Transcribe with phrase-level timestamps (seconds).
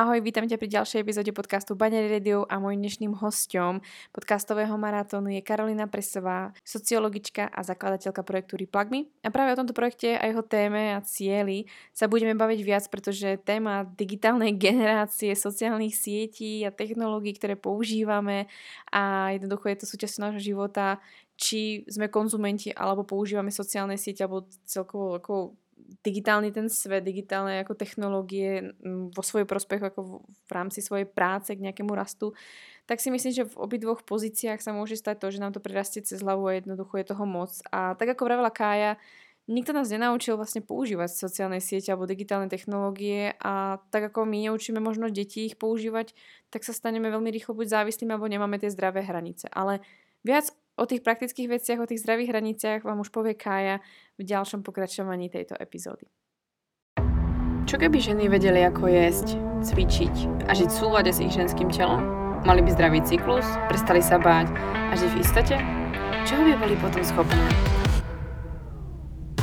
[0.00, 3.84] Ahoj, vítam ťa pri ďalšej epizóde podcastu Banery Radio a môj dnešným hosťom
[4.16, 9.12] podcastového maratónu je Karolina Presová, sociologička a zakladateľka projektu Replug Me.
[9.20, 13.44] A práve o tomto projekte a jeho téme a cieli sa budeme baviť viac, pretože
[13.44, 18.48] téma digitálnej generácie, sociálnych sietí a technológií, ktoré používame
[18.88, 20.96] a jednoducho je to súčasť nášho života,
[21.36, 25.59] či sme konzumenti alebo používame sociálne siete alebo celkovo ako
[26.02, 31.52] digitálny ten svet, digitálne ako technológie mm, vo svoj prospech ako v rámci svojej práce
[31.52, 32.32] k nejakému rastu,
[32.86, 36.02] tak si myslím, že v obidvoch pozíciách sa môže stať to, že nám to prerastie
[36.02, 37.54] cez hlavu a jednoducho je toho moc.
[37.70, 38.98] A tak ako vravela Kája,
[39.50, 44.78] nikto nás nenaučil vlastne používať sociálne siete alebo digitálne technológie a tak ako my neučíme
[44.78, 46.14] možno deti ich používať,
[46.54, 49.50] tak sa staneme veľmi rýchlo buď závislými alebo nemáme tie zdravé hranice.
[49.50, 49.82] Ale
[50.24, 53.84] viac O tých praktických veciach, o tých zdravých hraniciach vám už povie Kája
[54.16, 56.08] v ďalšom pokračovaní tejto epizódy.
[57.68, 62.00] Čo keby ženy vedeli, ako jesť, cvičiť a žiť v súlade s ich ženským telom?
[62.48, 64.48] Mali by zdravý cyklus, prestali sa báť
[64.88, 65.56] a žiť v istote?
[66.24, 67.44] Čoho by boli potom schopné?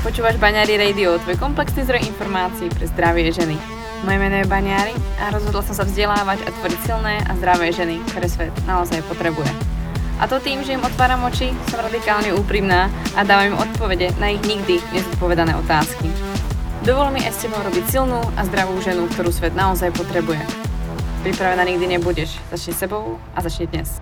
[0.02, 3.62] Počúvaš Baňári Radio, tvoj komplexný zdroj informácií pre zdravie ženy.
[4.10, 8.02] Moje meno je Baňári a rozhodla som sa vzdelávať a tvoriť silné a zdravé ženy,
[8.10, 9.77] ktoré svet naozaj potrebuje.
[10.18, 14.34] A to tým, že im otváram oči, som radikálne úprimná a dávam im odpovede na
[14.34, 16.10] ich nikdy nezodpovedané otázky.
[16.82, 20.42] Dovol mi s tebou robiť silnú a zdravú ženu, ktorú svet naozaj potrebuje.
[21.22, 22.34] Pripravená nikdy nebudeš.
[22.50, 24.02] Začni sebou a začni dnes.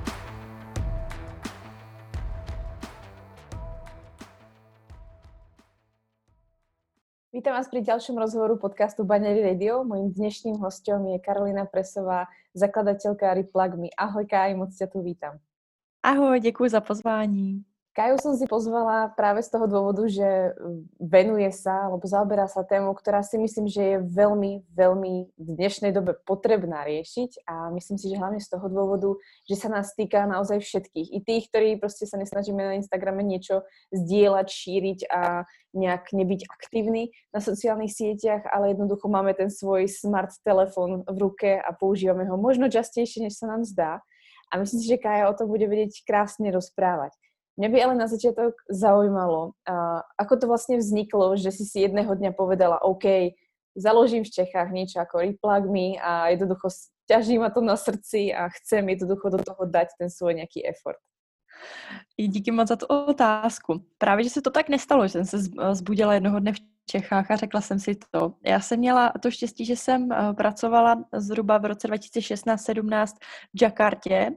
[7.35, 9.83] Vítam vás pri ďalšom rozhovoru podcastu Banery Radio.
[9.83, 13.91] Mojím dnešným hostom je Karolina Presová, zakladateľka Replug Me.
[13.99, 15.43] Ahoj Kaj, moc ťa tu vítam.
[16.05, 17.63] Ahoj, děkuji za pozvání.
[17.95, 20.51] Kaju som si pozvala práve z toho dôvodu, že
[21.01, 25.95] venuje sa, alebo zaoberá sa tému, ktorá si myslím, že je veľmi, veľmi v dnešnej
[25.95, 29.15] dobe potrebná riešiť a myslím si, že hlavne z toho dôvodu,
[29.47, 31.07] že sa nás týka naozaj všetkých.
[31.09, 33.63] I tých, ktorí proste sa nesnažíme na Instagrame niečo
[33.95, 40.35] zdieľať, šíriť a nejak nebyť aktívny na sociálnych sieťach, ale jednoducho máme ten svoj smart
[40.43, 44.03] telefon v ruke a používame ho možno častejšie, než sa nám zdá.
[44.51, 47.11] A myslím si, že Kája o tom bude vedieť krásne rozprávať.
[47.55, 49.55] Mňa by ale na začiatok zaujímalo,
[50.19, 53.31] ako to vlastne vzniklo, že si si jedného dňa povedala, OK,
[53.79, 56.67] založím v Čechách niečo ako Replug Me a jednoducho
[57.07, 60.99] ťaží ma to na srdci a chcem jednoducho do toho dať ten svůj nějaký effort.
[62.19, 63.81] Díky moc za tu otázku.
[63.97, 65.37] Právě, že se to tak nestalo, že jsem se
[65.71, 66.59] zbudila jednoho dne v
[66.89, 68.33] Čechách a řekla jsem si to.
[68.45, 73.07] Já jsem měla to štěstí, že jsem eh, pracovala zhruba v roce 2016-17
[73.57, 74.31] v Jakartě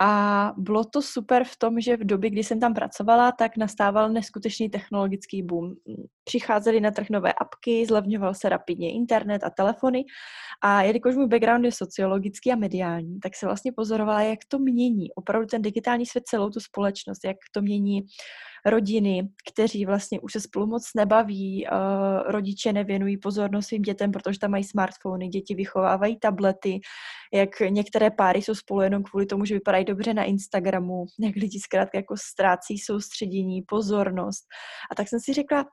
[0.00, 4.10] a bylo to super v tom, že v době, kdy jsem tam pracovala, tak nastával
[4.10, 5.74] neskutečný technologický boom.
[6.24, 10.04] Přicházely na trh nové apky, zlevňoval se rapidně internet a telefony
[10.62, 15.12] a jelikož můj background je sociologický a mediální, tak se vlastně pozorovala, jak to mění
[15.14, 18.00] opravdu ten digitální svět celou tu společnost, jak to mění
[18.66, 21.66] rodiny, kteří vlastně už se spolu moc nebaví,
[22.26, 26.80] rodiče nevěnují pozornost svým dětem, protože tam mají smartfony, děti vychovávají tablety,
[27.34, 31.60] jak některé páry jsou spolu jenom kvůli tomu, že vypadají dobře na Instagramu, jak lidi
[31.60, 34.44] zkrátka jako ztrácí soustředění, pozornost.
[34.90, 35.64] A tak jsem si řekla,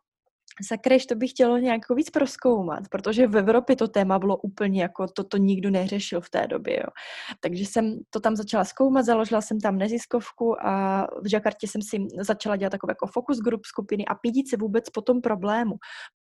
[0.68, 5.08] sakreš, to bych chtělo nějak víc proskoumat, protože v Evropě to téma bylo úplně jako,
[5.08, 6.90] to, to nikdo neřešil v té době, jo.
[7.40, 11.98] Takže jsem to tam začala zkoumat, založila jsem tam neziskovku a v Jakartě jsem si
[12.20, 15.76] začala dělat takové jako focus group skupiny a pídit se vůbec po tom problému.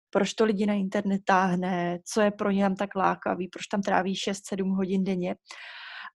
[0.09, 3.81] Proč to lidi na internet táhne, co je pro ně tam tak lákavý, proč tam
[3.81, 5.35] tráví 6-7 hodin denně.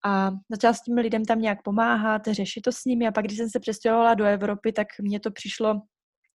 [0.04, 3.38] A začala s těmi lidem tam nějak pomáhat, řešit to s nimi a pak, když
[3.38, 5.80] jsem se přestěhovala do Evropy, tak mně to přišlo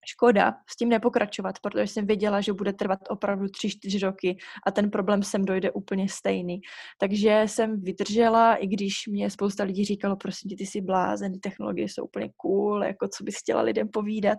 [0.06, 4.70] škoda s tím nepokračovat, protože jsem věděla, že bude trvat opravdu tři, čtyři roky a
[4.70, 6.60] ten problém sem dojde úplně stejný.
[6.98, 11.88] Takže jsem vydržela, i když mě spousta lidí říkalo, prosím tě, ty jsi blázen, technologie
[11.88, 14.38] jsou úplně cool, jako co bys chtěla lidem povídat,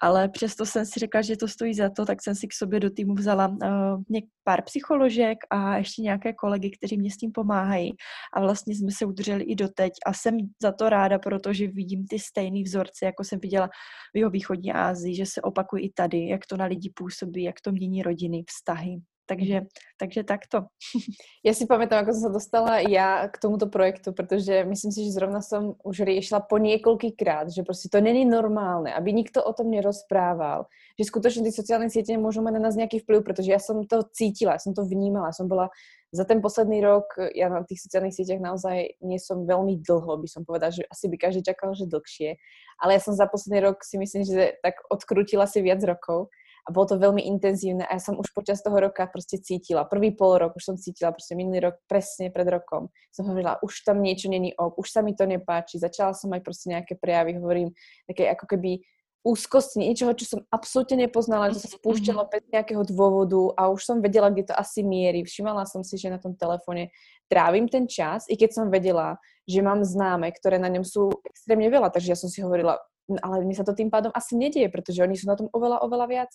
[0.00, 2.80] ale přesto jsem si řekla, že to stojí za to, tak jsem si k sobě
[2.80, 7.92] do týmu vzala uh, pár psycholožek a ještě nějaké kolegy, kteří mě s tím pomáhají
[8.34, 12.18] a vlastně jsme se udrželi i doteď a jsem za to ráda, protože vidím ty
[12.18, 13.68] stejné vzorce, jako jsem viděla
[14.14, 17.60] v jeho východní Ázii, že se opakují i tady, jak to na lidi působí, jak
[17.60, 19.00] to mění rodiny, vztahy.
[19.26, 20.58] Takže, takže takto.
[21.46, 25.14] Ja si pamätám, ako som sa dostala ja k tomuto projektu, pretože myslím si, že
[25.18, 29.74] zrovna som už riešila po niekoľkýkrát, že proste to není normálne, aby nikto o tom
[29.74, 33.82] nerozprával, že skutočne tie sociálne siete môžu mať na nás nejaký vplyv, pretože ja som
[33.86, 35.70] to cítila, ja som to vnímala, som bola
[36.12, 40.28] za ten posledný rok, ja na tých sociálnych sieťach naozaj nie som veľmi dlho, by
[40.28, 42.36] som povedala, že asi by každý čakal, že dlhšie,
[42.84, 46.28] ale ja som za posledný rok si myslím, že tak odkrutila si viac rokov
[46.62, 49.88] a bolo to veľmi intenzívne a ja som už počas toho roka proste cítila.
[49.88, 53.82] Prvý pol rok už som cítila, proste minulý rok, presne pred rokom, som hovorila, už
[53.82, 57.40] tam niečo není ok, už sa mi to nepáči, začala som aj proste nejaké prejavy,
[57.40, 57.74] hovorím,
[58.04, 58.84] také ako keby
[59.22, 63.80] úzkosti, niečoho, čo som absolútne nepoznala, že sa mhm, spúšťalo bez nejakého dôvodu a už
[63.82, 65.22] som vedela, kde to asi mierí.
[65.22, 66.90] Všimala som si, že na tom telefóne
[67.30, 69.16] trávim ten čas, i keď som vedela,
[69.46, 72.82] že mám známe, ktoré na ňom sú extrémne veľa, takže ja som si hovorila,
[73.22, 76.06] ale mi sa to tým pádom asi nedieje, pretože oni sú na tom oveľa, oveľa
[76.10, 76.30] viac.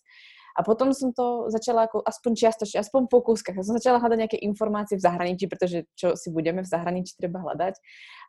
[0.58, 3.54] A potom som to začala ako aspoň čiastočne, aspoň po kúskach.
[3.54, 7.46] Ja som začala hľadať nejaké informácie v zahraničí, pretože čo si budeme v zahraničí treba
[7.46, 7.78] hľadať.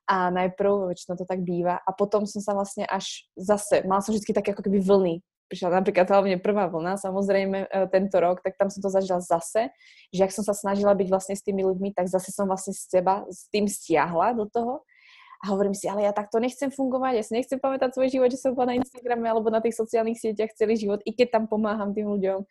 [0.09, 1.85] A najprv, väčšinou to tak býva.
[1.85, 5.15] A potom som sa vlastne až zase, mala som vždy také ako keby vlny.
[5.49, 9.73] Prišla napríklad hlavne prvá vlna, samozrejme e, tento rok, tak tam som to zažila zase,
[10.13, 12.85] že ak som sa snažila byť vlastne s tými ľuďmi, tak zase som vlastne z
[12.85, 14.85] seba s tým stiahla do toho
[15.39, 18.43] a hovorím si, ale ja takto nechcem fungovať, ja si nechcem pamätať svoj život, že
[18.43, 21.95] som bola na Instagrame alebo na tých sociálnych sieťach celý život, i keď tam pomáham
[21.95, 22.43] tým ľuďom.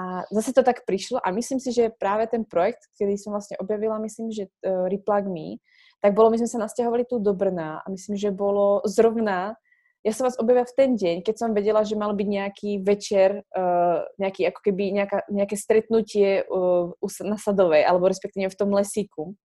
[0.00, 3.60] A zase to tak prišlo a myslím si, že práve ten projekt, kedy som vlastne
[3.60, 5.60] objavila, myslím, že uh, Replug Me,
[6.00, 9.56] tak bolo, my sme sa nasťahovali tu do Brna a myslím, že bolo zrovna
[10.00, 13.44] ja som vás objavila v ten deň, keď som vedela, že mal byť nejaký večer,
[13.52, 16.88] uh, nejaký, ako keby nejaká, nejaké stretnutie uh,
[17.20, 19.36] na Sadovej, alebo respektíve v tom lesíku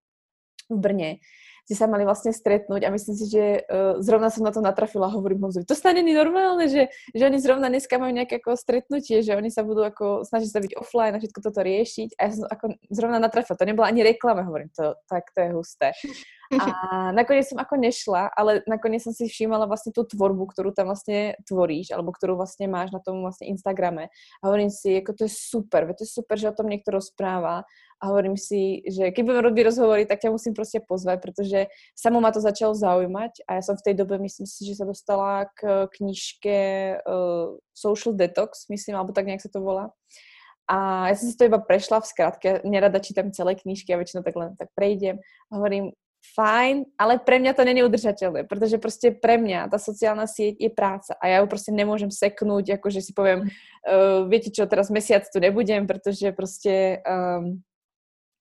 [0.71, 1.19] v Brne
[1.65, 5.09] ste sa mali vlastne stretnúť a myslím si, že uh, zrovna som na to natrafila
[5.09, 9.25] a hovorím Honzovi, to stane normálne, že, že oni zrovna dneska majú nejaké ako stretnutie,
[9.25, 12.31] že oni sa budú ako snažiť sa byť offline a všetko toto riešiť a ja
[12.37, 15.89] som ako zrovna natrafila, to nebola ani reklama, hovorím, to, tak to je husté.
[16.53, 16.65] A
[17.19, 21.33] nakoniec som ako nešla, ale nakoniec som si všímala vlastne tú tvorbu, ktorú tam vlastne
[21.49, 24.13] tvoríš, alebo ktorú vlastne máš na tom vlastne Instagrame.
[24.41, 27.65] A hovorím si, ako to je super, to je super, že o tom niekto rozpráva
[28.05, 31.65] a hovorím si, že keď budem robiť rozhovory, tak ťa musím proste pozvať, pretože
[31.97, 34.85] samo ma to začalo zaujímať a ja som v tej dobe, myslím si, že sa
[34.85, 36.57] dostala k knižke
[37.01, 39.89] uh, Social Detox, myslím, alebo tak nejak sa to volá.
[40.69, 44.21] A ja som si to iba prešla v skratke, nerada čítam celé knižky a väčšinou
[44.21, 45.17] tak len tak prejdem
[45.49, 45.97] a hovorím,
[46.33, 50.71] fajn, ale pre mňa to není udržateľné, pretože proste pre mňa tá sociálna sieť je
[50.73, 55.21] práca a ja ju proste nemôžem seknúť, akože si poviem, uh, viete čo, teraz mesiac
[55.29, 57.61] tu nebudem, pretože proste um,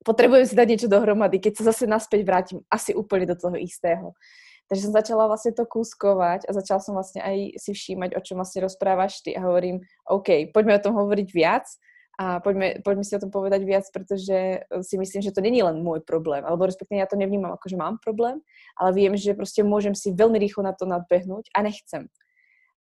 [0.04, 4.12] potrebujem si dať niečo dohromady, keď sa zase naspäť vrátim asi úplne do toho istého.
[4.68, 8.40] Takže som začala vlastne to kúskovať a začala som vlastne aj si všímať, o čom
[8.40, 11.68] vlastne rozprávaš ty a hovorím, OK, poďme o tom hovoriť viac
[12.16, 15.84] a poďme, poďme si o tom povedať viac, pretože si myslím, že to není len
[15.84, 18.40] môj problém, alebo respektíve ja to nevnímam ako, že mám problém,
[18.80, 22.08] ale viem, že proste môžem si veľmi rýchlo na to nadbehnúť a nechcem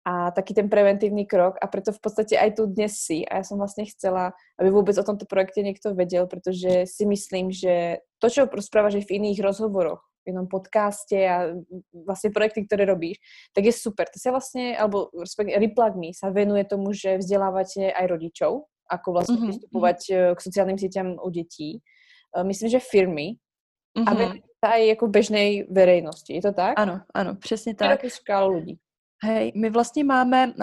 [0.03, 3.44] a taký ten preventívny krok a preto v podstate aj tu dnes si a ja
[3.47, 8.27] som vlastne chcela, aby vôbec o tomto projekte niekto vedel, pretože si myslím, že to,
[8.27, 11.51] čo rozprávaš v iných rozhovoroch, v jednom podcaste a
[11.91, 13.19] vlastne projekty, ktoré robíš,
[13.51, 14.07] tak je super.
[14.07, 19.35] To sa vlastne, alebo Replug Me sa venuje tomu, že vzdelávate aj rodičov, ako vlastne
[19.35, 19.47] mm-hmm.
[19.51, 21.79] pristupovať e, k sociálnym sieťam u detí.
[21.79, 24.07] E, myslím, že firmy mm-hmm.
[24.07, 26.31] a venuje sa aj ako bežnej verejnosti.
[26.31, 26.79] Je to tak?
[26.79, 27.99] Ano, ano, přesně tak.
[28.07, 28.79] škálu ľudí.
[29.23, 30.53] Hej, my vlastně máme uh,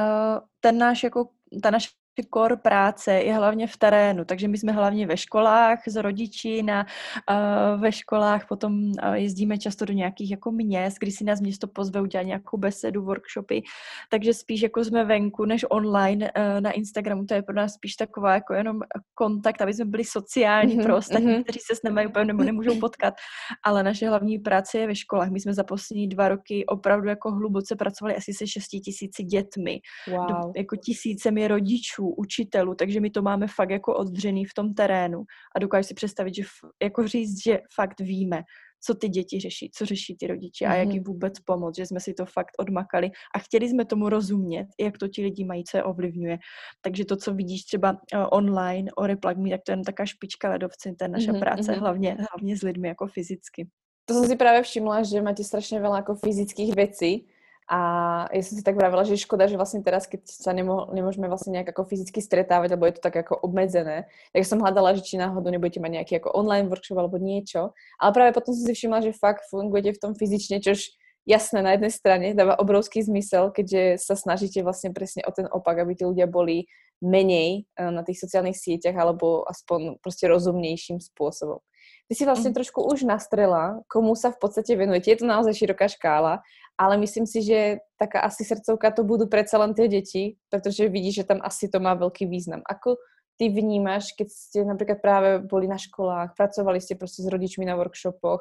[0.60, 1.28] ten náš, jako,
[1.62, 1.88] ta naše
[2.34, 6.86] core práce je hlavně v terénu, takže my jsme hlavně ve školách s rodiči, na,
[7.30, 11.68] uh, ve školách potom uh, jezdíme často do nějakých jako měst, kdy si nás město
[11.68, 13.62] pozve udělat nějakou besedu, workshopy,
[14.10, 17.94] takže spíš jako jsme venku než online uh, na Instagramu, to je pro nás spíš
[17.96, 18.80] taková jako jenom
[19.14, 21.42] kontakt, aby jsme byli sociální mm-hmm, pro ostatní, mm-hmm.
[21.42, 23.14] kteří se s nemají úplně nebo nemůžou potkat,
[23.64, 25.30] ale naše hlavní práce je ve školách.
[25.30, 29.80] My jsme za poslední dva roky opravdu jako hluboce pracovali asi se šesti tisíci dětmi,
[30.08, 30.26] wow.
[30.28, 35.22] do, jako tisícemi rodičů, učitelů, takže my to máme fakt jako oddřený v tom terénu
[35.56, 38.42] a dokážu si představit, že f, jako říct, že fakt víme,
[38.82, 40.94] co ty děti řeší, co řeší ty rodiče a jak mhm.
[40.94, 44.98] jim vůbec pomoct, že jsme si to fakt odmakali a chtěli jsme tomu rozumět, jak
[44.98, 46.38] to ti lidi mají, co je ovlivňuje.
[46.80, 47.98] Takže to, co vidíš třeba uh,
[48.30, 51.40] online o Replug Me, tak to je jen taká špička ledovce, to je naša mm-hmm.
[51.40, 53.68] práce, hlavně, hlavně s lidmi jako fyzicky.
[54.10, 57.30] To som si práve všimla, že máte strašne veľa ako fyzických vecí,
[57.70, 57.80] a
[58.34, 61.30] ja som si tak vravila, že je škoda, že vlastne teraz, keď sa nemo, nemôžeme
[61.30, 65.06] vlastne nejak ako fyzicky stretávať, lebo je to tak ako obmedzené, tak som hľadala, že
[65.06, 67.70] či náhodou nebudete mať nejaký ako online workshop alebo niečo.
[68.02, 70.90] Ale práve potom som si všimla, že fakt fungujete v tom fyzične, čož
[71.30, 75.86] jasné na jednej strane dáva obrovský zmysel, keďže sa snažíte vlastne presne o ten opak,
[75.86, 76.66] aby tí ľudia boli
[76.98, 81.62] menej eh, na tých sociálnych sieťach alebo aspoň proste rozumnejším spôsobom.
[82.10, 82.56] Ty si vlastne mm.
[82.58, 85.14] trošku už nastrela, komu sa v podstate venujete.
[85.14, 86.42] Je to naozaj široká škála,
[86.80, 91.14] ale myslím si, že taká asi srdcovka to budú predsa len tie deti, pretože vidíš,
[91.20, 92.64] že tam asi to má veľký význam.
[92.64, 92.96] Ako
[93.36, 97.76] ty vnímaš, keď ste napríklad práve boli na školách, pracovali ste proste s rodičmi na
[97.76, 98.40] workshopoch,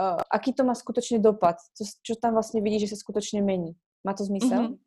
[0.00, 1.60] uh, aký to má skutočne dopad?
[1.76, 3.76] Co, čo tam vlastne vidíš, že sa skutočne mení?
[4.00, 4.72] Má to zmysel?
[4.72, 4.84] Mm-hmm.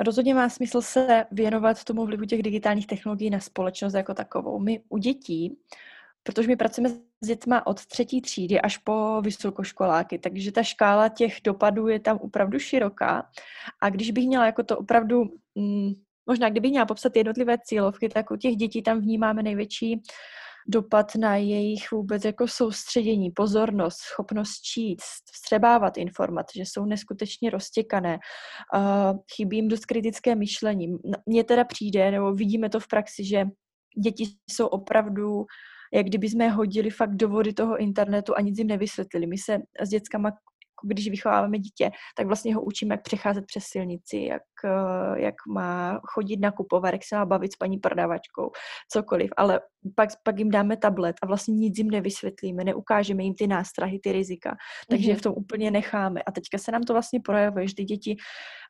[0.00, 4.58] rozhodně má smysl se věnovat tomu vlivu těch digitálních technologií na společnost jako takovou.
[4.58, 5.56] My u dětí,
[6.22, 6.90] protože my pracujeme
[7.22, 12.16] s dětma od třetí třídy až po vysokoškoláky, takže ta škála těch dopadů je tam
[12.16, 13.28] opravdu široká.
[13.80, 15.24] A když bych měla jako to opravdu,
[15.54, 15.92] mm,
[16.26, 20.02] možná kdybych měla popsat jednotlivé cílovky, tak u těch dětí tam vnímáme největší
[20.68, 28.18] dopad na jejich vůbec jako soustředění, pozornost, schopnost číst, vstřebávat informace, že jsou neskutečně roztěkané,
[29.36, 30.96] chybí jim dost kritické myšlení.
[31.26, 33.44] Mně teda přijde, nebo vidíme to v praxi, že
[34.04, 35.46] děti jsou opravdu
[35.92, 39.26] jak kdyby jsme hodili fakt do vody toho internetu a nic jim nevysvětlili.
[39.26, 40.30] My se s dětskama
[40.84, 44.42] když vychováváme dítě, tak vlastně ho učíme, jak přecházet přes silnici, jak,
[45.16, 48.50] jak má chodit nakupovat, jak se má bavit s paní prodavačkou,
[48.92, 49.30] cokoliv.
[49.36, 49.60] Ale
[49.94, 54.12] pak, pak jim dáme tablet a vlastně nic jim nevysvětlíme, neukážeme jim ty nástrahy, ty
[54.12, 54.56] rizika.
[54.88, 55.18] Takže mm-hmm.
[55.18, 56.22] v tom úplně necháme.
[56.22, 58.16] A teďka se nám to vlastně projevuje, že ty děti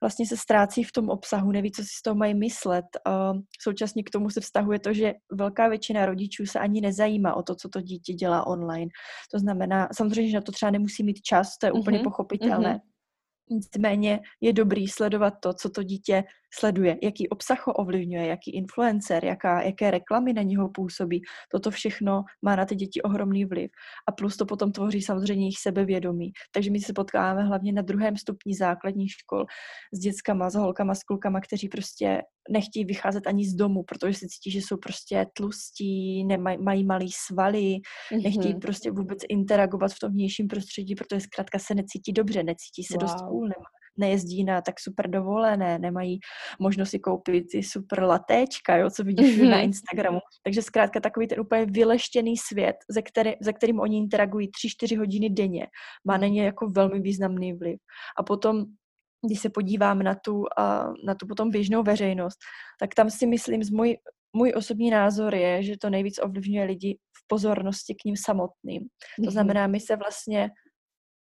[0.02, 2.85] vlastně se ztrácí v tom obsahu, neví, co si z toho mají myslet.
[3.06, 7.42] Uh, současně k tomu se vztahuje to, že velká většina rodičů se ani nezajímá o
[7.42, 8.90] to, co to dítě dělá online.
[9.32, 11.80] To znamená, samozřejmě, že na to třeba nemusí mít čas, to je mm-hmm.
[11.80, 12.75] úplně pochopitelné.
[12.75, 12.90] Mm-hmm.
[13.50, 16.25] Nicméně je dobrý sledovat to, co to dítě
[16.59, 21.23] sleduje, jaký obsah ho ovlivňuje, jaký influencer, jaká, jaké reklamy na něho působí.
[21.52, 23.71] Toto všechno má na ty děti ohromný vliv.
[24.09, 26.33] A plus to potom tvoří samozřejmě jejich sebevědomí.
[26.52, 29.45] Takže my se potkáváme hlavně na druhém stupni základních škol
[29.92, 34.28] s dětskama, s holkama, s klukama, kteří prostě nechtějí vycházet ani z domu, protože si
[34.28, 38.23] cítí, že jsou prostě tlustí, nemají, mají malý svaly, mm-hmm.
[38.23, 42.95] nechtějí prostě vůbec interagovat v tom vnějším prostředí, protože zkrátka se necítí dobře, necítí se
[42.95, 43.00] wow.
[43.00, 43.66] dost cool, nemá,
[43.99, 46.18] nejezdí na tak super dovolené, nemají
[46.59, 49.50] možnost si koupit ty super latéčka, jo, co vidíš mm-hmm.
[49.50, 50.18] na Instagramu.
[50.44, 54.50] Takže zkrátka takový ten úplně vyleštěný svět, ze, který, ze kterým oni interagují
[54.85, 55.66] 3-4 hodiny denně,
[56.04, 57.78] má na ně jako velmi významný vliv.
[58.18, 58.64] A potom
[59.26, 60.44] když se podíváme na tu,
[61.04, 62.38] na tu potom běžnou veřejnost,
[62.80, 63.97] tak tam si myslím, z můj,
[64.37, 68.82] můj osobní názor je, že to nejvíc ovlivňuje lidi v pozornosti k ním samotným.
[69.16, 69.30] To mhm.
[69.30, 70.50] znamená, my se vlastně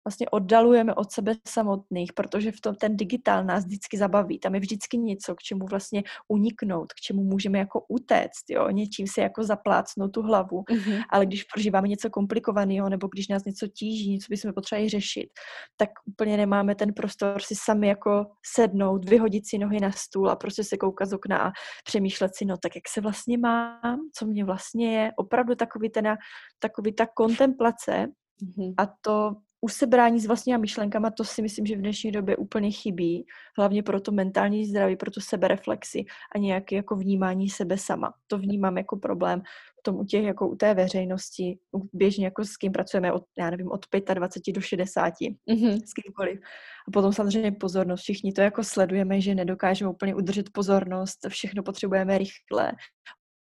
[0.07, 4.39] vlastně oddalujeme od sebe samotných, protože v tom ten digitál nás vždycky zabaví.
[4.39, 9.07] Tam je vždycky něco, k čemu vlastně uniknout, k čemu můžeme jako utéct, jo, něčím
[9.07, 10.61] si jako zaplácnout tu hlavu.
[10.61, 11.03] Mm-hmm.
[11.09, 15.29] Ale když prožíváme něco komplikovaného, nebo když nás něco tíží, něco bychom potřebovali řešit,
[15.77, 20.35] tak úplně nemáme ten prostor si sami jako sednout, vyhodit si nohy na stůl a
[20.35, 21.51] prostě se koukat z okna a
[21.85, 26.15] přemýšlet si, no tak jak se vlastně mám, co mě vlastně je, opravdu takový, ten,
[26.59, 28.07] takový ta kontemplace,
[28.43, 28.73] Mm-hmm.
[28.77, 33.25] A to usebrání s vlastníma myšlenkama, to si myslím, že v dnešní době úplně chybí,
[33.57, 38.13] hlavně pro to mentální zdraví, pro tu sebereflexi a nějaké jako vnímání sebe sama.
[38.27, 39.41] To vnímám jako problém
[39.79, 41.59] v tom u těch, jako u té veřejnosti,
[41.93, 45.13] běžně jako s kým pracujeme od, já nevím, od 25 do 60,
[45.49, 45.81] mm-hmm.
[45.85, 46.39] s kýmkoliv.
[46.87, 52.17] A potom samozřejmě pozornost, všichni to jako sledujeme, že nedokážeme úplně udržet pozornost, všechno potřebujeme
[52.17, 52.71] rychle,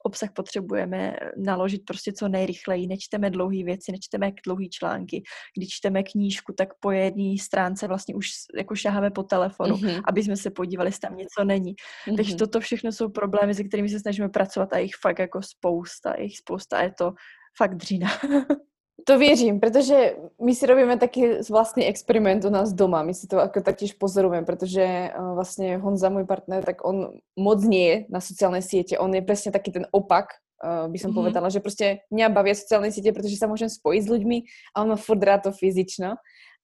[0.04, 2.86] obsah potřebujeme naložit prostě co nejrychleji.
[2.86, 5.22] Nečteme dlouhé věci, nečteme dlouhé články.
[5.56, 10.02] Když čteme knížku, tak po jedné stránce vlastně už jako šáháme po telefonu, mm-hmm.
[10.08, 11.74] aby jsme se podívali, jestli tam něco není.
[11.74, 12.16] Mm-hmm.
[12.16, 16.14] Takže toto všechno jsou problémy, se kterými se snažíme pracovat a jich fakt jako spousta,
[16.20, 17.12] jich spousta a je to
[17.56, 18.08] fakt dřína.
[19.04, 23.02] To věřím, protože my si robíme taky vlastní experiment u nás doma.
[23.02, 27.64] My si to jako taktiež pozorujeme, protože uh, vlastně Honza, můj partner, tak on moc
[27.64, 28.98] nie je na sociálnej siete.
[28.98, 30.26] On je presne taký ten opak,
[30.64, 31.20] uh, by som mm -hmm.
[31.20, 34.42] povedala, že prostě mňa bavia sociálne siete, protože sa môžem spojiť s ľuďmi
[34.74, 36.16] a on má furt rád to fyzično.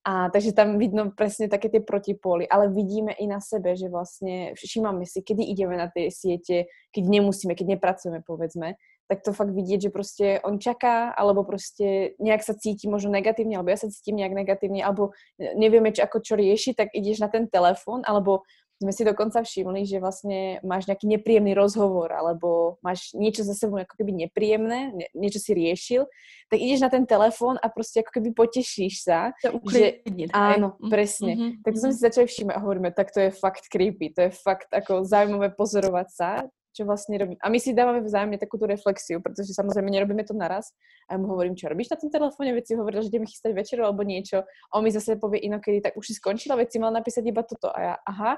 [0.07, 4.55] A takže tam vidno presne také tie protipóly, ale vidíme i na sebe, že vlastne
[4.55, 9.55] všímame si, kedy ideme na tie siete, keď nemusíme, keď nepracujeme, povedzme, tak to fakt
[9.55, 13.91] vidieť, že proste on čaká, alebo proste nejak sa cíti možno negatívne, alebo ja sa
[13.91, 18.43] cítim nejak negatívne, alebo nevieme, či ako čo rieši, tak ideš na ten telefon, alebo
[18.77, 23.81] sme si dokonca všimli, že vlastne máš nejaký nepríjemný rozhovor, alebo máš niečo za sebou
[23.81, 26.05] ako keby nepríjemné, niečo si riešil,
[26.53, 29.33] tak ideš na ten telefon a proste ako keby potešíš sa.
[29.41, 31.33] To že, áno, presne.
[31.33, 31.53] Mm-hmm.
[31.65, 34.33] Tak to sme si začali všímať a hovoríme, tak to je fakt creepy, to je
[34.37, 36.31] fakt ako zaujímavé pozorovať sa,
[36.77, 37.41] čo vlastne robím.
[37.41, 40.77] A my si dávame vzájomne takúto reflexiu, pretože samozrejme nerobíme to naraz.
[41.09, 43.57] A ja mu hovorím, čo robíš na tom telefóne, veď si hovorila, že ideme chystať
[43.57, 44.45] večeru alebo niečo.
[44.45, 47.41] A on mi zase povie inokedy, tak už si skončila, veď si mal napísať iba
[47.41, 47.73] toto.
[47.73, 48.37] A ja, aha.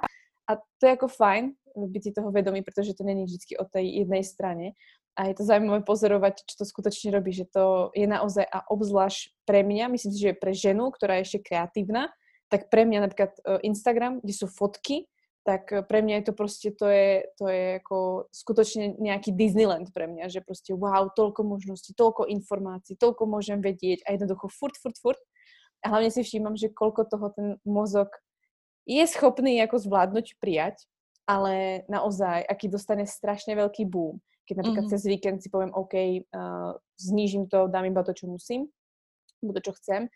[0.48, 4.06] A to je ako fajn, byť si toho vedomý, pretože to není vždy o tej
[4.06, 4.78] jednej strane.
[5.18, 9.34] A je to zaujímavé pozorovať, čo to skutočne robí, že to je naozaj a obzvlášť
[9.42, 12.14] pre mňa, myslím si, že pre ženu, ktorá je ešte kreatívna,
[12.46, 15.10] tak pre mňa napríklad e, Instagram, kde sú fotky,
[15.48, 19.88] tak eh, pre mňa je to proste, to je, to je ako skutočne nejaký Disneyland
[19.96, 24.76] pre mňa, že proste wow, toľko možností, toľko informácií, toľko môžem vedieť a jednoducho furt,
[24.76, 25.22] furt, furt.
[25.80, 28.12] A hlavne si všímam, že koľko toho ten mozog
[28.84, 30.84] je schopný ako zvládnuť, prijať
[31.28, 34.16] ale naozaj, aký dostane strašne veľký boom.
[34.48, 34.96] Keď napríklad mm-hmm.
[34.96, 38.72] cez víkend si poviem, OK, uh, znížim to, dám iba to, čo musím,
[39.44, 40.08] to, čo chcem.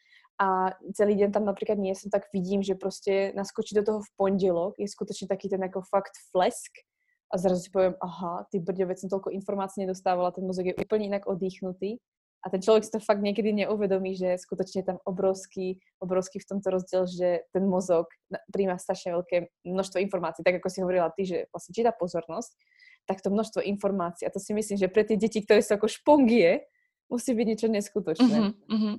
[0.43, 4.11] A celý deň tam napríklad nie som, tak vidím, že proste naskočí do toho v
[4.19, 6.83] pondelok je skutočne taký ten ako fakt flesk
[7.31, 10.75] a zrazu si poviem, aha, ty brďo, veď som toľko informácií nedostávala, ten mozog je
[10.75, 12.03] úplne inak oddychnutý
[12.43, 16.49] a ten človek si to fakt niekedy neuvedomí, že skutočne je tam obrovský, obrovský v
[16.51, 18.11] tomto rozdiel, že ten mozog
[18.51, 20.43] príjma strašne veľké množstvo informácií.
[20.43, 22.59] Tak ako si hovorila ty, že vlastne číta pozornosť,
[23.07, 24.27] tak to množstvo informácií.
[24.27, 26.67] A to si myslím, že pre tie deti, ktoré sú ako špongie,
[27.07, 28.59] musí byť niečo neskutočné.
[28.67, 28.95] Mm-hmm.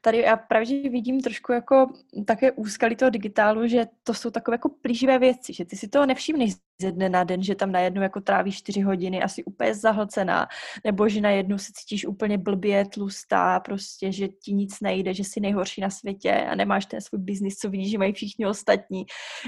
[0.00, 1.86] Tady já právě vidím trošku jako
[2.26, 6.06] také úskalí toho digitálu, že to jsou takové jako plíživé věci, že ty si toho
[6.06, 6.52] nevšimneš
[6.82, 10.46] ze dne na den, že tam najednou jako trávíš čtyři hodiny asi úplně zahlcená,
[10.84, 15.40] nebo že najednou se cítíš úplně blbě, tlustá, prostě, že ti nic nejde, že jsi
[15.40, 19.06] nejhorší na světě a nemáš ten svůj biznis, co vidíš, že mají všichni ostatní.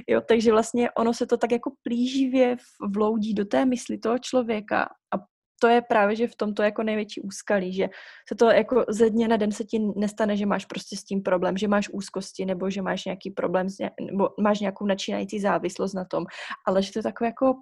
[0.08, 2.56] Jo, takže vlastně ono se to tak jako plíživě
[2.94, 5.29] vloudí do té mysli toho člověka a
[5.62, 7.88] to je právě, že v tomto jako největší úskalí, že
[8.28, 11.22] se to jako ze dně na den se ti nestane, že máš prostě s tím
[11.22, 13.66] problém, že máš úzkosti nebo že máš nějaký problém,
[14.00, 16.24] nebo máš nějakou načínající závislost na tom,
[16.66, 17.54] ale že to je takové jako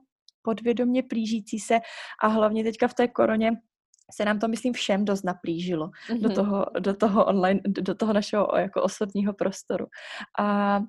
[0.43, 1.79] podvědomě plížící se
[2.23, 3.53] a hlavně teďka v té koroně
[4.15, 6.21] se nám to, myslím, všem dost naplížilo mm-hmm.
[6.21, 9.87] do, toho, do toho online, do toho našeho jako osobního prostoru.
[10.41, 10.81] A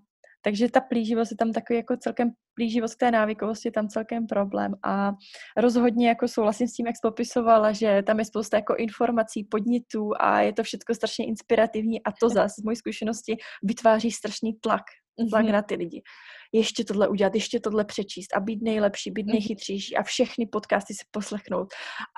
[0.41, 4.27] takže ta plíživost je tam takový jako celkem plíživost k té návykovosti je tam celkem
[4.27, 5.11] problém a
[5.57, 10.11] rozhodně jako souhlasím s tím, jak jsi popisovala, že tam je spousta jako informací, podnětů
[10.19, 14.83] a je to všechno strašně inspirativní a to zase z mojí zkušenosti vytváří strašný tlak,
[15.29, 15.51] tlak mm-hmm.
[15.51, 16.01] na ty lidi
[16.51, 19.31] ještě tohle udělat, ještě tohle přečíst a být nejlepší, být mhm.
[19.31, 21.67] nejchytřejší a všechny podcasty si poslechnout.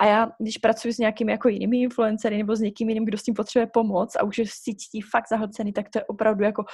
[0.00, 3.22] A já, když pracuji s nějakými jako jinými influencery nebo s někým jiným, kdo s
[3.22, 6.64] tím potřebuje pomoc a už je si cítí fakt zahlcený, tak to je opravdu jako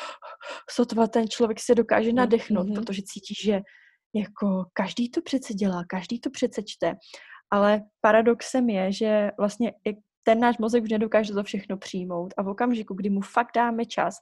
[0.70, 2.74] sotva ten člověk se dokáže nadechnout, mm-hmm.
[2.74, 3.60] protože cítí, že
[4.14, 6.94] jako každý to přece dělá, každý to přece čte.
[7.50, 9.72] Ale paradoxem je, že vlastně
[10.22, 13.84] ten náš mozek už nedokáže to všechno přijmout a v okamžiku, kdy mu fakt dáme
[13.84, 14.14] čas,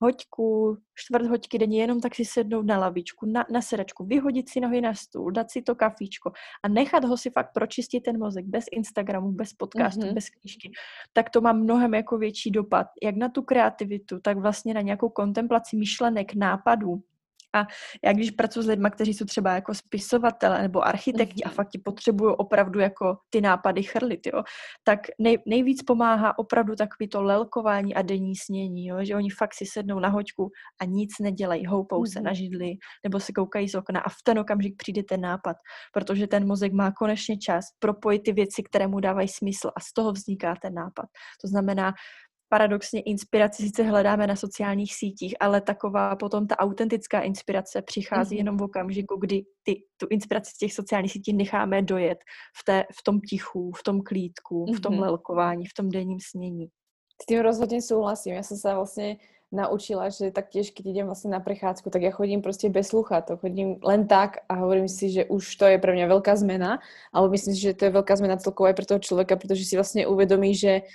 [0.00, 4.60] hoďku, čtvrt hoďky denně jenom tak si sednout na lavičku, na, na sedačku, vyhodit si
[4.60, 8.44] nohy na stůl, dát si to kafíčko a nechat ho si fakt pročistit ten mozek
[8.46, 10.14] bez Instagramu, bez podcastu, mm-hmm.
[10.14, 10.72] bez knížky,
[11.12, 15.08] tak to má mnohem jako větší dopad, jak na tu kreativitu, tak vlastně na nějakou
[15.08, 17.02] kontemplaci myšlenek, nápadů,
[17.54, 17.66] a
[18.04, 21.78] já když pracuji s lidmi, kteří jsou třeba jako spisovatele nebo architekti a fakt ti
[21.78, 24.42] potřebují opravdu jako ty nápady chrlit, jo,
[24.84, 29.54] tak nej, nejvíc pomáhá opravdu takový to lelkování a denní snění, jo, že oni fakt
[29.54, 32.12] si sednou na hoďku a nic nedělají, houpou mm-hmm.
[32.12, 32.72] se na židli
[33.04, 35.56] nebo se koukají z okna a v ten okamžik přijde ten nápad,
[35.92, 39.92] protože ten mozek má konečně čas propojit ty věci, které mu dávají smysl a z
[39.92, 41.06] toho vzniká ten nápad.
[41.42, 41.92] To znamená,
[42.54, 48.38] paradoxně inspiraci sice hledáme na sociálních sítích, ale taková potom ta autentická inspirace přichází mm-hmm.
[48.38, 52.18] jenom v okamžiku, kdy ty, tu inspiraci z těch sociálních sítí necháme dojet
[52.56, 54.76] v, té, v tom tichu, v tom klídku, mm-hmm.
[54.76, 55.02] v tom mhm.
[55.02, 56.66] lelkování, v tom denním snění.
[57.22, 58.34] S tím rozhodně souhlasím.
[58.34, 59.16] Já jsem se vlastně
[59.52, 63.78] naučila, že taktiež, keď idem vlastne na prechádzku, tak ja chodím proste bez sluchátok, chodím
[63.82, 66.82] len tak a hovorím si, že už to je pre mňa veľká zmena,
[67.14, 69.78] alebo myslím si, že to je veľká zmena celkovo aj pre toho človeka, pretože si
[69.78, 70.90] vlastne uvedomí, že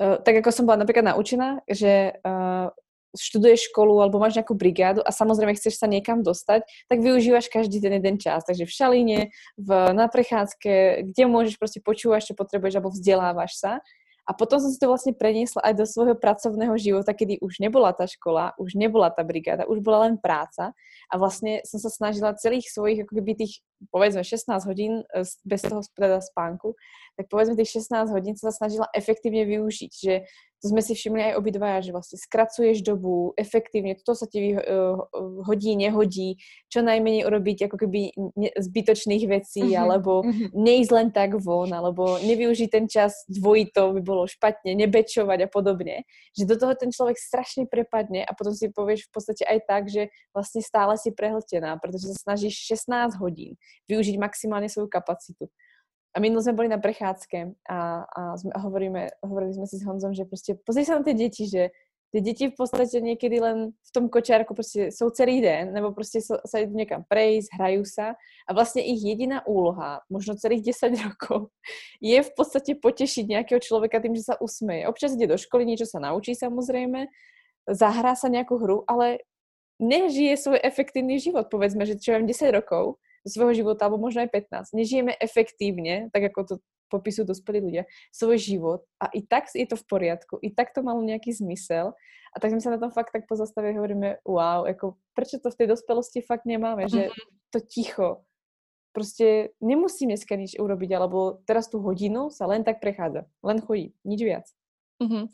[0.00, 2.72] uh, tak ako som bola napríklad naučená, že uh,
[3.14, 7.78] študuješ školu alebo máš nejakú brigádu a samozrejme chceš sa niekam dostať, tak využívaš každý
[7.78, 8.42] ten jeden čas.
[8.42, 9.18] Takže v šalíne,
[9.54, 13.72] v, na prechádzke, kde môžeš proste počúvať, čo potrebuješ alebo vzdelávaš sa.
[14.24, 17.92] A potom som si to vlastne preniesla aj do svojho pracovného života, kedy už nebola
[17.92, 20.72] tá škola, už nebola tá brigáda, už bola len práca.
[21.12, 23.60] A vlastne som sa snažila celých svojich, ako keby tých,
[23.92, 26.72] povedzme, 16 hodín e, bez toho teda spánku,
[27.14, 29.92] tak povedzme tých 16 hodín sa snažila efektívne využiť.
[29.94, 30.14] Že
[30.64, 34.96] to sme si všimli aj obidvaja, že vlastne skracuješ dobu efektívne, toto sa ti uh,
[35.44, 36.40] hodí, nehodí,
[36.72, 38.16] čo najmenej urobiť ako keby
[38.56, 40.56] zbytočných vecí, uh-huh, alebo uh-huh.
[40.56, 46.08] neísť len tak von, alebo nevyužiť ten čas dvojito by bolo špatne, nebečovať a podobne.
[46.32, 49.92] Že do toho ten človek strašne prepadne a potom si povieš v podstate aj tak,
[49.92, 52.56] že vlastne stále si prehltená, pretože sa snažíš
[52.88, 53.60] 16 hodín
[53.92, 55.52] využiť maximálne svoju kapacitu.
[56.14, 59.86] A minul sme boli na prechádzke a, a, sme, a hovoríme, hovorili sme si s
[59.86, 61.74] Honzom, že proste pozri sa na tie deti, že
[62.14, 66.22] tie deti v podstate niekedy len v tom kočiarku proste sú celý den, nebo proste
[66.22, 68.14] sa, sa idú niekam prejsť, hrajú sa
[68.46, 71.50] a vlastne ich jediná úloha, možno celých 10 rokov,
[71.98, 74.86] je v podstate potešiť nejakého človeka tým, že sa usmeje.
[74.86, 77.10] Občas ide do školy, niečo sa naučí samozrejme,
[77.66, 79.26] zahrá sa nejakú hru, ale
[79.82, 84.30] nežije svoj efektívny život, povedzme, že čo mám 10 rokov, svojho života, alebo možno aj
[84.30, 84.76] 15.
[84.76, 86.54] Nežijeme efektívne, tak ako to
[86.92, 90.84] popisujú dospelí ľudia, svoj život a i tak je to v poriadku, i tak to
[90.84, 91.96] malo nejaký zmysel
[92.30, 95.58] a tak sme sa na tom fakt tak pozastavili hovoríme, wow, ako, prečo to v
[95.58, 97.14] tej dospelosti fakt nemáme, že mhm.
[97.50, 98.08] to ticho,
[98.94, 103.26] proste nemusím dneska nič urobiť, alebo teraz tu hodinu sa len tak prechádza.
[103.42, 104.46] Len chodí, nič viac.
[105.02, 105.28] Mm-hmm.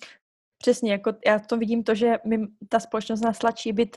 [0.59, 3.97] Přesně, jako já to vidím to, že mi ta společnost nás tlačí být,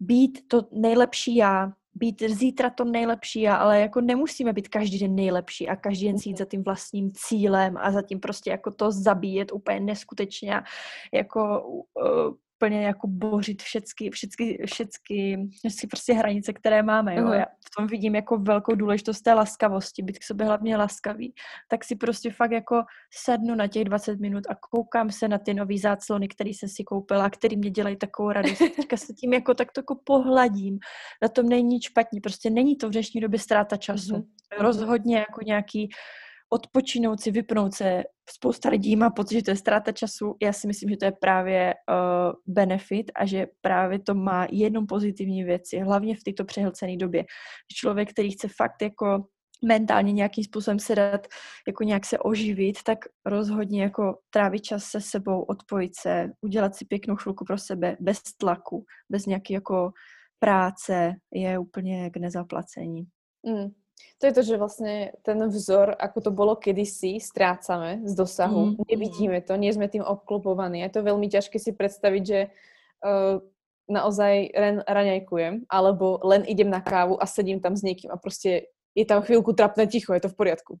[0.00, 5.68] být to nejlepší já, být zítra to nejlepší ale jako nemusíme být každý den nejlepší
[5.68, 9.80] a každý den jít za tím vlastním cílem a zatím prostě jako to zabíjet úplně
[9.80, 10.62] neskutečně
[11.12, 17.16] jako uh, úplně jako bořit všechny, všechny, všechny, všechny prostě hranice, které máme.
[17.16, 17.24] Jo?
[17.24, 17.34] Uh-huh.
[17.34, 21.34] Já v tom vidím jako velkou důležitost té laskavosti, být k sobě hlavně laskavý.
[21.68, 22.82] Tak si prostě fakt jako
[23.24, 26.84] sednu na těch 20 minut a koukám se na ty nový záclony, které jsem si
[26.84, 28.58] koupila, který mě dělají takovou radost.
[28.76, 30.78] Teďka se tím jako tak jako pohladím.
[31.22, 32.20] Na tom není nic špatně.
[32.20, 34.14] Prostě není to v dnešní době ztráta času.
[34.14, 34.26] Uh-huh.
[34.58, 35.88] Rozhodně jako nějaký
[36.52, 38.02] odpočinout si, vypnout se.
[38.30, 40.36] Spousta lidí má pocit, že to je ztráta času.
[40.42, 44.86] Já si myslím, že to je právě uh, benefit a že právě to má jenom
[44.86, 47.24] pozitivní věci, hlavně v této přehlcené době.
[47.74, 49.24] Člověk, který chce fakt jako
[49.64, 51.26] mentálně nějakým způsobem se dát,
[51.66, 56.84] jako nějak se oživit, tak rozhodně jako trávit čas se sebou, odpojit se, udělat si
[56.84, 59.92] pěknou chvilku pro sebe, bez tlaku, bez nějaký jako
[60.38, 63.04] práce, je úplně k nezaplacení.
[63.46, 63.81] Mm.
[64.20, 64.94] To je to, že vlastne
[65.26, 68.78] ten vzor, ako to bolo kedysi, strácame z dosahu.
[68.78, 68.86] Mm.
[68.86, 70.86] Nevidíme to, nie sme tým obklopovaní.
[70.86, 72.40] Je to veľmi ťažké si predstaviť, že
[73.02, 73.42] uh,
[73.90, 78.70] naozaj len raňajkujem, alebo len idem na kávu a sedím tam s niekým a proste
[78.92, 80.72] je tam chvíľku trapné ticho, je to v poriadku.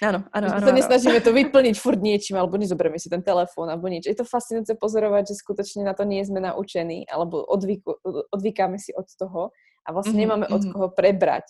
[0.00, 0.64] Áno, áno, áno.
[0.64, 4.08] sa nesnažíme to vyplniť furt niečím, alebo nezoberieme si ten telefón, alebo nič.
[4.08, 8.00] Je to fascinujúce pozorovať, že skutočne na to nie sme naučení, alebo odvyku,
[8.32, 9.52] odvykáme si od toho
[9.84, 10.70] a vlastne mm-hmm, nemáme od mhm.
[10.72, 11.46] koho prebrať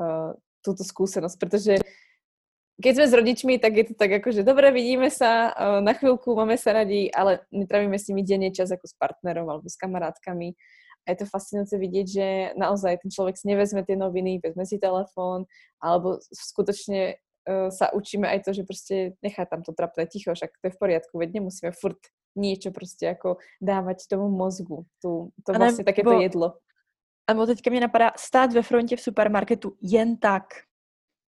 [0.00, 1.80] uh, túto skúsenosť, pretože
[2.80, 5.92] keď sme s rodičmi, tak je to tak ako, že dobre, vidíme sa eh, na
[5.92, 9.76] chvíľku, máme sa radi, ale netravíme s nimi denne čas ako s partnerom alebo s
[9.76, 10.56] kamarátkami.
[11.08, 12.26] A je to fascinujúce vidieť, že
[12.60, 15.48] naozaj ten človek si nevezme tie noviny, vezme si telefón,
[15.80, 20.52] alebo skutočne uh, sa učíme aj to, že proste nechá tam to trapné ticho, však
[20.60, 21.96] to je v poriadku, veď nemusíme furt
[22.36, 26.60] niečo proste ako dávať tomu mozgu, tu, to vlastne takéto jedlo.
[27.38, 30.44] A teďka mě napadá stát ve frontě v supermarketu jen tak.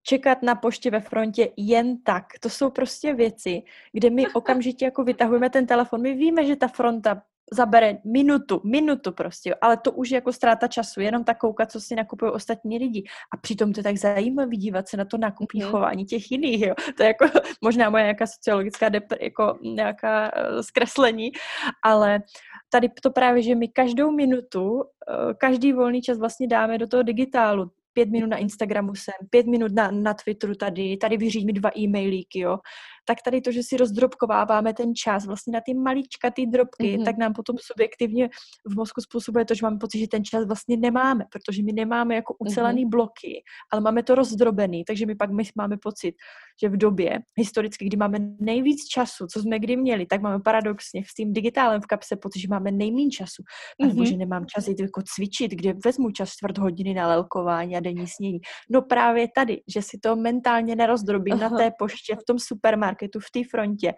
[0.02, 2.24] Čekat na poště ve frontě jen tak.
[2.40, 3.62] To jsou prostě věci,
[3.92, 6.02] kde my okamžitě jako vytahujeme ten telefon.
[6.02, 10.66] My víme, že ta fronta zabere minutu, minutu prostě, ale to už je jako ztráta
[10.66, 13.04] času, jenom tak koukat, co si nakupují ostatní lidi.
[13.34, 15.68] A přitom to je tak zajímavé dívat se na to nákupní mm.
[15.68, 16.74] chování těch jiných, jo.
[16.96, 21.32] To je jako možná moje nějaká sociologická depr, jako nějaká uh, zkreslení,
[21.84, 22.20] ale
[22.70, 24.82] tady to právě, že my každou minutu, uh,
[25.38, 29.72] každý volný čas vlastně dáme do toho digitálu pět minut na Instagramu jsem, pět minut
[29.72, 32.58] na, na Twitteru tady, tady vyřídit mi dva e-mailíky, jo
[33.04, 37.04] tak tady to, že si rozdrobkováváme ten čas vlastně na ty malička, ty drobky, mm-hmm.
[37.04, 38.28] tak nám potom subjektivně
[38.66, 42.14] v mozku způsobuje to, že máme pocit, že ten čas vlastně nemáme, protože my nemáme
[42.14, 42.90] jako ucelený mm-hmm.
[42.90, 46.14] bloky, ale máme to rozdrobený, takže my pak my máme pocit,
[46.62, 51.02] že v době historicky, kdy máme nejvíc času, co jsme kdy měli, tak máme paradoxně
[51.06, 53.42] s tím digitálem v kapse pocit, že máme nejméně času.
[53.82, 54.02] Mm-hmm.
[54.02, 58.06] že nemám čas jít jako cvičit, kde vezmu čas čtvrt hodiny na lelkování a denní
[58.06, 58.40] snění.
[58.70, 61.48] No právě tady, že si to mentálně nerozdrobím Aha.
[61.48, 63.92] na té poště v tom supermarketu, marketu v té frontě.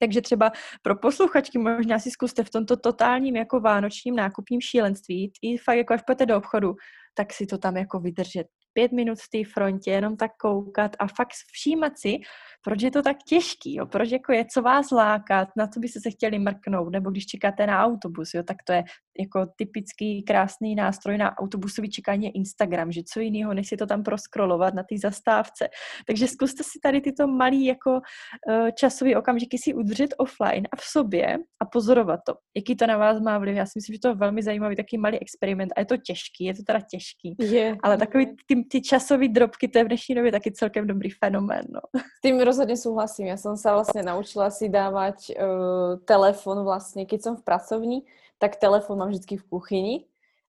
[0.00, 5.56] Takže třeba pro posluchačky možná si zkuste v tomto totálním jako vánočním nákupním šílenství, i
[5.56, 6.74] fakt jako až půjdete do obchodu,
[7.14, 8.46] tak si to tam jako vydržet
[8.78, 12.18] pět minut v té frontě, jenom tak koukat a fakt všímat si,
[12.62, 13.86] proč je to tak těžký, jo?
[13.86, 17.66] proč jako je, co vás lákat, na co byste se chtěli mrknout, nebo když čekáte
[17.66, 18.42] na autobus, jo?
[18.42, 18.84] tak to je
[19.18, 23.86] jako typický krásný nástroj na autobusový čekání je Instagram, že co jiného, než si to
[23.86, 25.68] tam proskrolovat na té zastávce.
[26.06, 30.84] Takže zkuste si tady tyto malý jako uh, časový okamžiky si udržet offline a v
[30.84, 33.56] sobě a pozorovat to, jaký to na vás má vliv.
[33.56, 36.44] Já si myslím, že to je velmi zajímavý taký malý experiment a je to těžký,
[36.44, 40.14] je to teda těžký, je, ale takový ty, ty časové drobky, to je v dnešní
[40.14, 41.64] době taky celkem dobrý fenomén.
[41.68, 41.80] No.
[41.96, 43.32] S tým rozhodne súhlasím.
[43.32, 47.98] Ja som sa vlastne naučila si dávať uh, telefon vlastne, keď som v pracovni,
[48.36, 49.96] tak telefon mám vždy v kuchyni.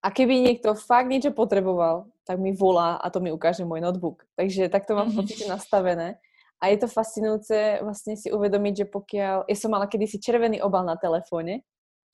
[0.05, 4.29] A keby niekto fakt niečo potreboval, tak mi volá a to mi ukáže môj notebook.
[4.37, 6.20] Takže takto mám v podstate nastavené.
[6.61, 9.48] A je to fascinujúce vlastne si uvedomiť, že pokiaľ...
[9.48, 11.64] Ja som mala kedysi červený obal na telefóne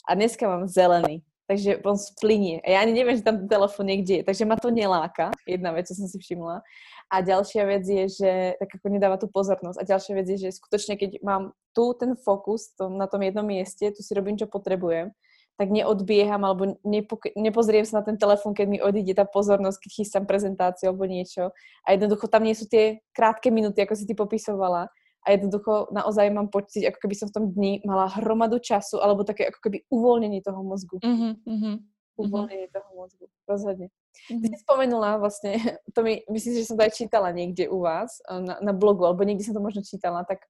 [0.06, 1.22] a dneska mám zelený.
[1.50, 2.62] Takže on splinie.
[2.62, 4.22] A ja ani neviem, že tam ten telefon niekde je.
[4.22, 5.34] Takže ma to neláka.
[5.42, 6.62] Jedna vec, čo som si všimla.
[7.10, 9.82] A ďalšia vec je, že tak ako nedáva tú pozornosť.
[9.82, 13.42] A ďalšia vec je, že skutočne, keď mám tu ten fokus to, na tom jednom
[13.42, 15.10] mieste, tu si robím, čo potrebujem,
[15.58, 19.90] tak neodbieham alebo nepo, nepozriem sa na ten telefon, keď mi odíde tá pozornosť, keď
[19.90, 21.50] chystám prezentáciu alebo niečo.
[21.82, 24.86] A jednoducho tam nie sú tie krátke minúty, ako si ty popisovala.
[25.26, 29.20] A jednoducho naozaj mám pocit, ako keby som v tom dni mala hromadu času alebo
[29.24, 30.96] také ako keby uvoľnenie toho mozgu.
[31.04, 31.74] Mm-hmm, mm-hmm.
[32.16, 32.80] uvoľnenie mm-hmm.
[32.80, 33.88] toho mozgu, rozhodne.
[33.92, 34.40] Mm-hmm.
[34.40, 35.52] Ty si spomenula vlastne,
[35.94, 39.24] to mi, myslím že som to aj čítala niekde u vás na, na blogu, alebo
[39.28, 40.48] niekde som to možno čítala, tak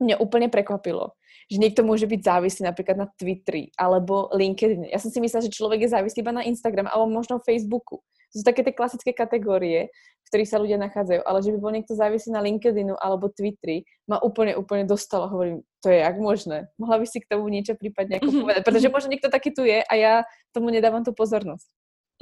[0.00, 1.16] mňa úplne prekvapilo,
[1.48, 4.92] že niekto môže byť závislý napríklad na Twitteri alebo LinkedIn.
[4.92, 8.04] Ja som si myslela, že človek je závislý iba na Instagram alebo možno Facebooku.
[8.32, 9.88] To sú také tie klasické kategórie,
[10.26, 13.86] v ktorých sa ľudia nachádzajú, ale že by bol niekto závislý na LinkedInu alebo Twitteri,
[14.10, 15.30] ma úplne, úplne dostalo.
[15.30, 16.66] Hovorím, to je jak možné?
[16.82, 18.62] Mohla by si k tomu niečo prípadne ako povedať?
[18.66, 21.70] Protože možno niekto taký tu je a ja tomu nedávam tu pozornosť.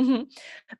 [0.00, 0.22] Mm-hmm.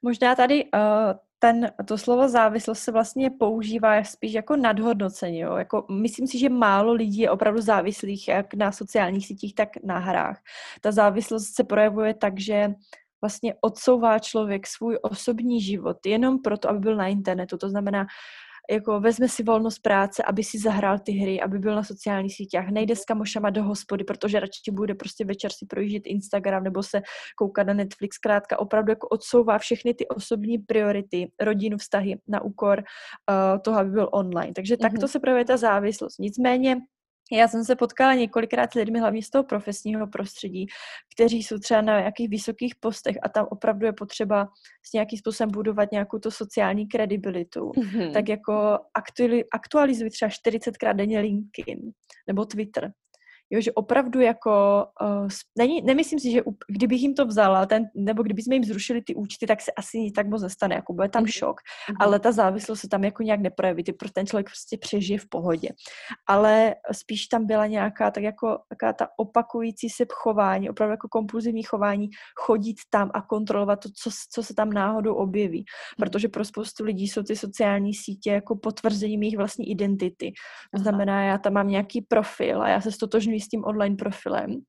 [0.03, 5.39] Možná tady uh, ten, to slovo závislost se vlastně používá spíš jako nadhodnocení.
[5.39, 5.57] Jo?
[5.57, 9.99] Jako, myslím si, že málo lidí je opravdu závislých jak na sociálních sítích, tak na
[9.99, 10.43] hrách.
[10.81, 12.75] Ta závislost se projevuje tak, že
[13.25, 17.57] vlastně odsouvá člověk svůj osobní život jenom proto, aby byl na internetu.
[17.59, 18.07] To znamená,
[18.71, 22.61] jako vezme si volnost práce, aby si zahrál ty hry, aby byl na sociálních sítích,
[22.71, 27.03] nejde s kamošama do hospody, protože radši bude prostě večer si projíždět Instagram nebo se
[27.37, 32.79] koukat na Netflix, zkrátka opravdu jako odsouvá všechny ty osobní priority, rodinu, vztahy na úkor
[32.85, 34.53] uh, toho, aby byl online.
[34.53, 34.81] Takže mm-hmm.
[34.81, 36.19] takto se projevuje ta závislost.
[36.19, 36.77] Nicméně
[37.33, 40.67] já jsem se potkala několikrát s lidmi, hlavně z toho profesního prostředí,
[41.15, 44.49] kteří jsou třeba na nějakých vysokých postech a tam opravdu je potřeba
[44.83, 47.61] s nějakým způsobem budovat nějakou to sociální kredibilitu.
[47.61, 48.13] Mm-hmm.
[48.13, 48.79] Tak jako
[49.53, 51.79] aktualizuj třeba 40krát denně LinkedIn
[52.27, 52.93] nebo Twitter.
[53.51, 55.29] Jo, že opravdu jako, uh,
[55.59, 59.15] není, nemyslím si, že up, kdybych jim to vzala, ten, nebo kdybychom jim zrušili ty
[59.15, 61.39] účty, tak se asi nic tak moc nestane, jako bude tam mm-hmm.
[61.39, 61.97] šok, mm-hmm.
[62.01, 65.29] ale ta závislost se tam jako nějak neprojeví, ty pro ten člověk prostě přežije v
[65.29, 65.69] pohodě.
[66.27, 71.63] Ale spíš tam byla nějaká tak jako taká ta opakující se chování, opravdu jako kompulzivní
[71.63, 75.61] chování, chodit tam a kontrolovat to, co, co se tam náhodou objeví.
[75.65, 76.05] Mm-hmm.
[76.05, 80.33] Protože pro spoustu lidí jsou ty sociální sítě jako potvrzením jejich vlastní identity.
[80.75, 84.61] To znamená, já tam mám nějaký profil a já se stotožňuji s tím online profilem.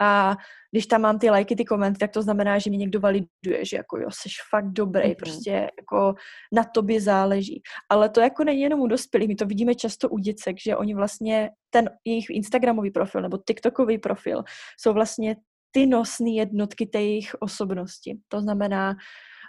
[0.00, 0.36] A
[0.70, 3.76] když tam mám ty lajky, ty komenty, tak to znamená, že mi někdo validuje, že
[3.76, 5.16] jako jo, jsi fakt dobrý, mm-hmm.
[5.16, 6.14] prostě jako
[6.52, 7.62] na tobě záleží.
[7.90, 10.94] Ale to jako není jenom u dospělých, my to vidíme často u děcek, že oni
[10.94, 14.42] vlastně ten jejich Instagramový profil nebo TikTokový profil
[14.80, 15.36] jsou vlastně
[15.70, 18.18] ty nosné jednotky té jejich osobnosti.
[18.28, 18.94] To znamená,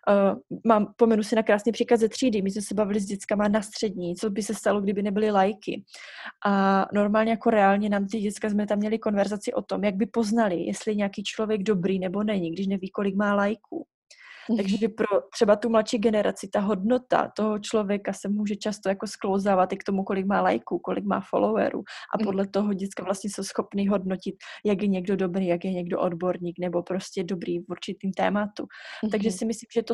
[0.07, 2.41] Uh, mám, pomenu si na krásný příklad ze třídy.
[2.41, 5.83] My jsme se bavili s dětskama na střední, co by se stalo, kdyby nebyly lajky.
[6.45, 10.05] A normálně jako reálně nám ty děcka jsme tam měli konverzaci o tom, jak by
[10.05, 13.85] poznali, jestli nějaký člověk dobrý nebo není, když neví, kolik má lajků.
[14.57, 19.73] Takže pro třeba tu mladší generaci ta hodnota toho člověka se může často jako sklouzávat
[19.73, 22.25] i k tomu, kolik má lajků, kolik má followerů a mm.
[22.25, 24.35] podle toho děcka vlastně jsou schopný hodnotit,
[24.65, 28.67] jak je někdo dobrý, jak je někdo odborník nebo prostě dobrý v určitým tématu.
[29.11, 29.93] Takže si myslím, že to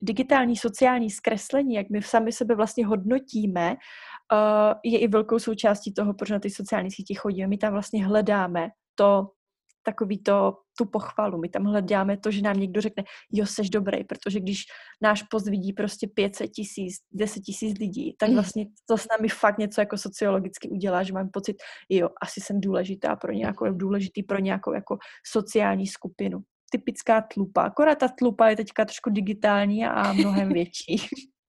[0.00, 3.76] digitální sociální zkreslení, jak my sami sebe vlastně hodnotíme,
[4.32, 7.48] uh, je i velkou součástí toho, proč na ty sociální sítě chodíme.
[7.48, 9.26] My tam vlastně hledáme to,
[9.86, 11.38] takový to, tu pochvalu.
[11.38, 14.64] My tam hledáme to, že nám někdo řekne, jo, seš dobrý, protože když
[15.02, 18.34] náš post vidí prostě 500 tisíc, 10 tisíc lidí, tak mm.
[18.34, 21.56] vlastně to s námi fakt něco jako sociologicky udělá, že mám pocit,
[21.88, 26.38] jo, asi jsem důležitá pro nějakou, důležitý pro nějakou jako sociální skupinu.
[26.70, 30.96] Typická tlupa, akorát ta tlupa je teďka trošku digitální a mnohem větší.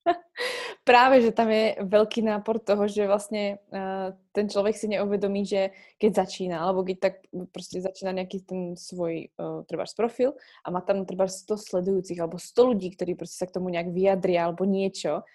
[0.90, 5.76] Práve, že tam je veľký nápor toho, že vlastne uh, ten človek si neuvedomí, že
[6.00, 7.14] keď začína, alebo keď tak
[7.52, 9.64] proste začína nejaký ten svoj uh,
[9.96, 13.68] profil a má tam trebárs 100 sledujúcich alebo 100 ľudí, ktorí proste sa k tomu
[13.74, 15.28] nejak vyjadria alebo niečo,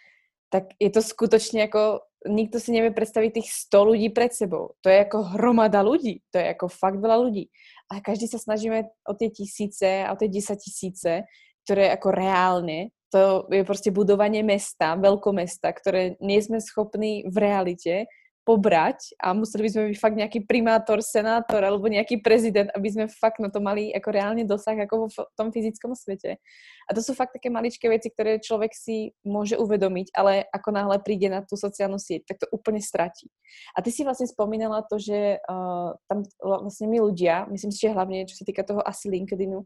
[0.53, 4.77] tak je to skutočne ako, nikto si nevie predstaviť tých 100 ľudí pred sebou.
[4.85, 7.49] To je ako hromada ľudí, to je ako fakt veľa ľudí.
[7.89, 11.25] A každý sa snažíme o tie tisíce a o tie desať tisíce,
[11.65, 17.95] ktoré ako reálne to je proste budovanie mesta, veľkomesta, ktoré nie sme schopní v realite
[18.43, 23.07] pobrať a museli by sme byť fakt nejaký primátor, senátor alebo nejaký prezident, aby sme
[23.07, 26.43] fakt na to mali ako reálne dosah ako v tom fyzickom svete.
[26.83, 30.99] A to sú fakt také maličké veci, ktoré človek si môže uvedomiť, ale ako náhle
[31.07, 33.31] príde na tú sociálnu sieť, tak to úplne stratí.
[33.79, 37.95] A ty si vlastne spomínala to, že uh, tam vlastne my ľudia, myslím si, že
[37.95, 39.63] hlavne čo sa týka toho asi LinkedInu,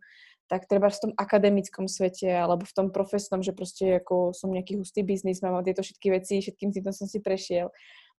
[0.46, 4.78] tak treba v tom akademickom svete alebo v tom profesnom, že proste ako som nejaký
[4.78, 7.70] hustý biznis, mám tieto všetky veci, všetkým týmto som si prešiel,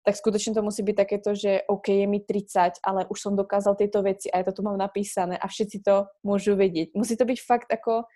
[0.08, 3.76] tak skutočne to musí byť takéto, že OK, je mi 30, ale už som dokázal
[3.76, 6.96] tieto veci a ja to tu mám napísané a všetci to môžu vedieť.
[6.96, 8.08] Musí to byť fakt ako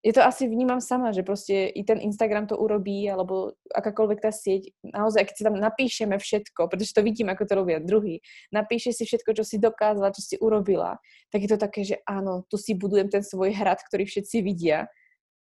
[0.00, 4.32] je to asi vnímam sama, že proste i ten Instagram to urobí, alebo akákoľvek tá
[4.32, 8.96] sieť, naozaj, keď si tam napíšeme všetko, pretože to vidím, ako to robia druhý, napíše
[8.96, 10.96] si všetko, čo si dokázala, čo si urobila,
[11.28, 14.88] tak je to také, že áno, tu si budujem ten svoj hrad, ktorý všetci vidia,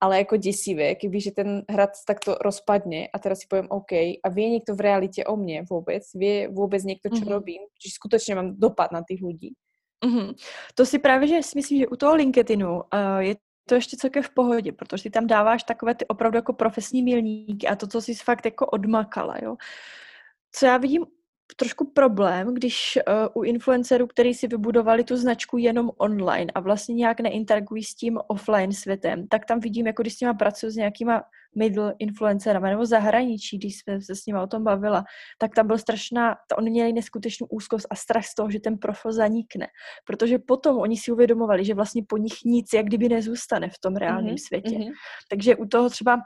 [0.00, 4.46] ale ako desivé, kebyže ten hrad takto rozpadne a teraz si poviem OK a vie
[4.56, 7.32] niekto v realite o mne vôbec, vie vôbec niekto, čo mm-hmm.
[7.32, 9.56] robím, čiže skutočne mám dopad na tých ľudí.
[10.04, 10.28] Mm-hmm.
[10.74, 13.34] To si právě, že si myslím, že u toho LinkedInu uh, je
[13.68, 17.68] to ještě celkem v pohodě, protože ty tam dáváš takové ty opravdu jako profesní milníky
[17.68, 19.56] a to, co jsi fakt jako odmakala, jo.
[20.52, 21.06] Co já vidím
[21.56, 26.94] trošku problém, když uh, u influencerů, kteří si vybudovali tu značku jenom online a vlastně
[26.94, 30.76] nějak neinteragují s tím offline světem, tak tam vidím, jako když s nima pracuji s
[30.76, 31.22] nějakýma
[31.56, 35.04] middle influencerama nebo zahraničí, když jsme se s nimi o tom bavila,
[35.38, 38.78] tak tam byl strašná, to oni měli neskutečnou úzkost a strach z toho, že ten
[38.78, 39.66] profil zanikne.
[40.04, 43.96] Protože potom oni si uvědomovali, že vlastně po nich nic jak kdyby nezůstane v tom
[43.96, 44.46] reálném mm-hmm.
[44.46, 44.78] světě.
[44.78, 44.92] Mm-hmm.
[45.28, 46.18] Takže u toho třeba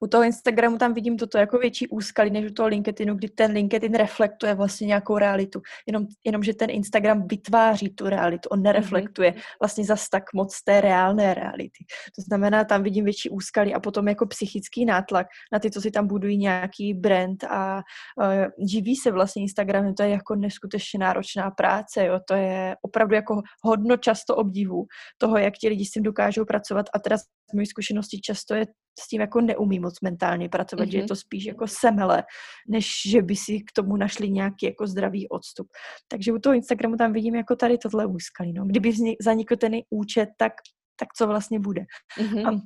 [0.00, 3.52] u toho Instagramu tam vidím toto jako větší úskalí než u toho LinkedInu, kdy ten
[3.52, 5.62] LinkedIn reflektuje vlastně nějakou realitu.
[5.86, 9.40] Jenom, jenom že ten Instagram vytváří tu realitu, on nereflektuje mhm.
[9.60, 11.84] vlastně zas tak moc té reálné reality.
[12.16, 15.90] To znamená, tam vidím větší úskalí a potom jako psychický nátlak na ty, co si
[15.90, 21.50] tam budují nějaký brand a uh, živí se vlastně Instagram, to je jako neskutečně náročná
[21.50, 22.20] práce, jo?
[22.28, 24.86] to je opravdu jako hodno často obdivu
[25.18, 28.66] toho, jak ti lidi s tím dokážou pracovat a teda z mojí zkušenosti často je
[28.98, 30.90] s tím jako neumí moc mentálně pracovat, mm-hmm.
[30.90, 31.08] že je mhm.
[31.08, 32.24] to spíš jako semele,
[32.68, 35.68] než že by si k tomu našli nějaký jako zdravý odstup.
[36.08, 38.52] Takže u toho Instagramu tam vidím jako tady tohle úskalí.
[38.52, 38.66] No.
[38.66, 40.52] Kdyby zanikl ten účet, tak,
[40.96, 41.84] tak co vlastně bude.
[42.18, 42.48] Mm-hmm.
[42.48, 42.60] A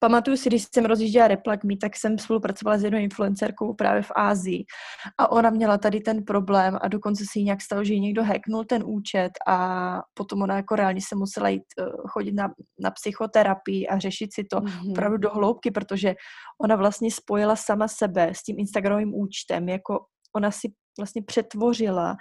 [0.00, 1.28] Pamatuju si, když jsem rozjížděla
[1.64, 4.64] Me, tak jsem spolupracovala s jednou influencerkou právě v Ázii
[5.18, 8.24] a ona měla tady ten problém a dokonce si jí nějak stalo, že jí někdo
[8.24, 12.48] hacknul ten účet a potom ona jako reálně se musela jít uh, chodit na,
[12.80, 14.90] na psychoterapii a řešit si to mm-hmm.
[14.90, 16.14] opravdu do hloubky, protože
[16.62, 20.04] ona vlastně spojila sama sebe s tím Instagramovým účtem, jako
[20.36, 22.16] ona si vlastně přetvořila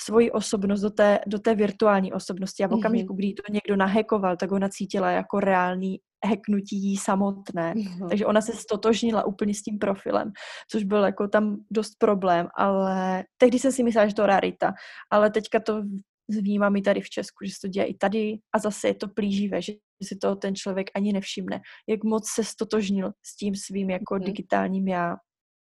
[0.00, 2.64] svoji osobnost do té, do té virtuální osobnosti.
[2.64, 2.78] A v mhm.
[2.78, 7.74] okamžiku, kdy to někdo nahekoval, tak ona cítila jako reálný heknutí jí samotné.
[7.74, 8.08] Mm-hmm.
[8.08, 10.32] Takže ona se stotožnila úplně s tím profilem,
[10.70, 14.72] což byl jako tam dost problém, ale tehdy jsem si myslela, že to rarita,
[15.10, 15.82] ale teďka to
[16.28, 19.08] vnímám i tady v Česku, že se to děje i tady a zase je to
[19.08, 23.90] plíživé, že si to ten člověk ani nevšimne, jak moc se stotožnil s tím svým
[23.90, 24.24] jako mm-hmm.
[24.24, 25.16] digitálním já.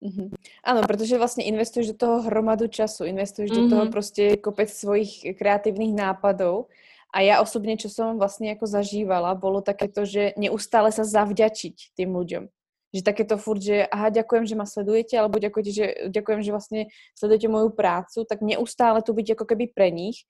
[0.06, 0.30] Mm-hmm.
[0.64, 3.62] Ano, protože vlastně investuješ do toho hromadu času, investuješ mm-hmm.
[3.62, 3.92] do toho mhm.
[3.92, 6.66] prostě kopec svojich kreativních nápadů
[7.12, 12.08] a ja osobne, čo som vlastne ako zažívala, bolo takéto, že neustále sa zavďačiť tým
[12.16, 12.48] ľuďom.
[12.92, 16.80] Že takéto furt, že aha, ďakujem, že ma sledujete, alebo ďakujete, že, ďakujem, že vlastne
[17.12, 20.24] sledujete moju prácu, tak neustále tu byť ako keby pre nich.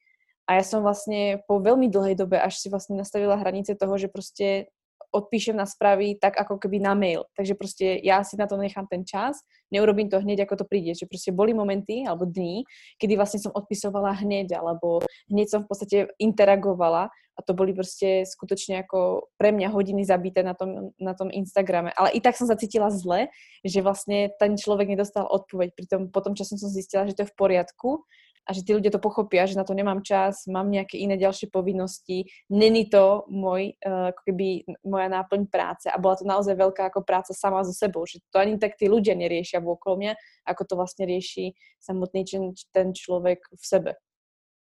[0.51, 4.11] A ja som vlastne po veľmi dlhej dobe až si vlastne nastavila hranice toho, že
[4.11, 4.67] proste
[5.13, 7.29] odpíšem na správy tak ako keby na mail.
[7.37, 10.97] Takže proste ja si na to nechám ten čas, neurobím to hneď, ako to príde.
[10.97, 12.65] Že proste boli momenty alebo dní,
[12.97, 18.29] kedy vlastne som odpisovala hneď, alebo hneď som v podstate interagovala a to boli proste
[18.29, 21.89] skutočne ako pre mňa hodiny zabité na tom, na tom Instagrame.
[21.97, 23.33] Ale i tak som sa cítila zle,
[23.65, 25.73] že vlastne ten človek nedostal odpoveď.
[25.73, 28.05] Pritom potom časom som zistila, že to je v poriadku,
[28.43, 31.49] a že tí ľudia to pochopia, že na to nemám čas, mám nejaké iné ďalšie
[31.51, 34.47] povinnosti, není to môj, uh, ako keby
[34.83, 38.43] moja náplň práce a bola to naozaj veľká ako práca sama so sebou, že to
[38.43, 40.13] ani tak tí ľudia neriešia okolo mňa,
[40.47, 42.27] ako to vlastne rieši samotný
[42.75, 43.93] ten človek v sebe.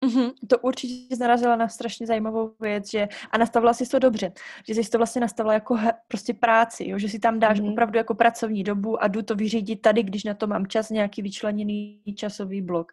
[0.04, 4.32] Mm-hmm, to určitě narazila na strašně zajímavou věc, že a nastavila si to dobře,
[4.68, 7.72] že jsi to vlastně nastavila jako he, prostě práci, jo, že si tam dáš mm-hmm.
[7.72, 11.22] opravdu jako pracovní dobu a jdu to vyřídit tady, když na to mám čas, nějaký
[11.22, 12.92] vyčleněný časový blok.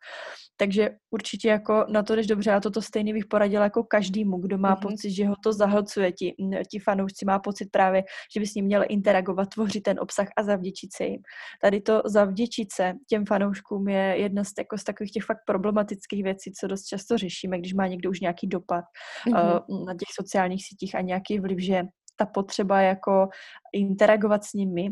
[0.58, 4.58] Takže určitě jako na to jdeš dobře a toto stejný bych poradila jako každému, kdo
[4.58, 4.82] má mm-hmm.
[4.82, 6.36] pocit, že ho to zahlcuje, ti,
[6.72, 10.44] ti fanoušci má pocit právě, že by s ním měl interagovat, tvořit ten obsah a
[10.44, 11.22] zavděčit se jim.
[11.62, 16.24] Tady to zavděčit se těm fanouškům je jedna z, jako, z takových těch fakt problematických
[16.24, 18.86] věcí, co dost často řešíme, když má někdo už nějaký dopad
[19.28, 19.64] mm-hmm.
[19.68, 21.84] uh, na těch sociálních sítích a nějaký vliv, že
[22.16, 23.30] ta potřeba jako
[23.74, 24.90] interagovat s nimi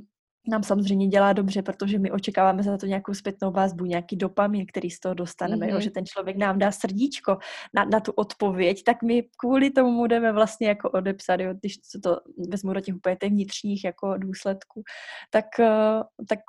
[0.49, 4.89] nám samozřejmě dělá dobře, protože my očekáváme za to nějakou zpětnou vazbu, nějaký dopamin, který
[4.89, 5.73] z toho dostaneme, mm-hmm.
[5.73, 7.37] jo, že ten člověk nám dá srdíčko
[7.73, 11.99] na, na tu odpověď, tak my kvůli tomu budeme vlastně jako odepsat, jo, když se
[11.99, 12.17] to
[12.49, 14.83] vezmu do těch úplně těch vnitřních jako důsledků,
[15.31, 16.39] tak, uh, tak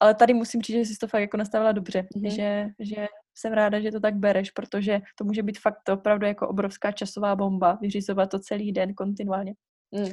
[0.00, 2.30] ale tady musím říct, že jsi to fakt jako nastavila dobře, mm-hmm.
[2.30, 6.48] že, že jsem ráda, že to tak bereš, protože to může být fakt opravdu jako
[6.48, 9.54] obrovská časová bomba, vyřizovat to celý den kontinuálně.
[9.92, 10.08] Mm.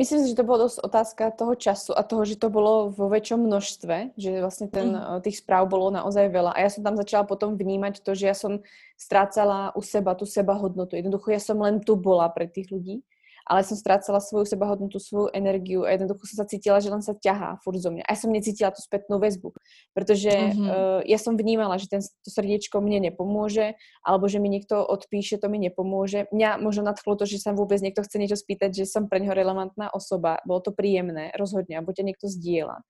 [0.00, 3.12] Myslím si, že to bolo dosť otázka toho času a toho, že to bolo vo
[3.12, 5.20] väčšom množstve, že vlastne ten, mm.
[5.20, 6.56] tých správ bolo naozaj veľa.
[6.56, 8.64] A ja som tam začala potom vnímať to, že ja som
[8.96, 10.96] strácala u seba tú seba hodnotu.
[10.96, 13.04] Jednoducho ja som len tu bola pre tých ľudí
[13.44, 17.12] ale som strácala svoju sebahodnotu, svoju energiu a jednoducho som sa cítila, že len sa
[17.12, 18.08] ťahá furt zo mňa.
[18.08, 19.52] A ja som necítila tú spätnú väzbu,
[19.92, 20.68] pretože mm-hmm.
[20.68, 25.36] uh, ja som vnímala, že ten, to srdiečko mne nepomôže, alebo že mi niekto odpíše,
[25.36, 26.32] to mi nepomôže.
[26.32, 29.36] Mňa možno nadchlo to, že sa vôbec niekto chce niečo spýtať, že som pre neho
[29.36, 30.40] relevantná osoba.
[30.48, 32.80] Bolo to príjemné, rozhodne, alebo ťa niekto zdieľa.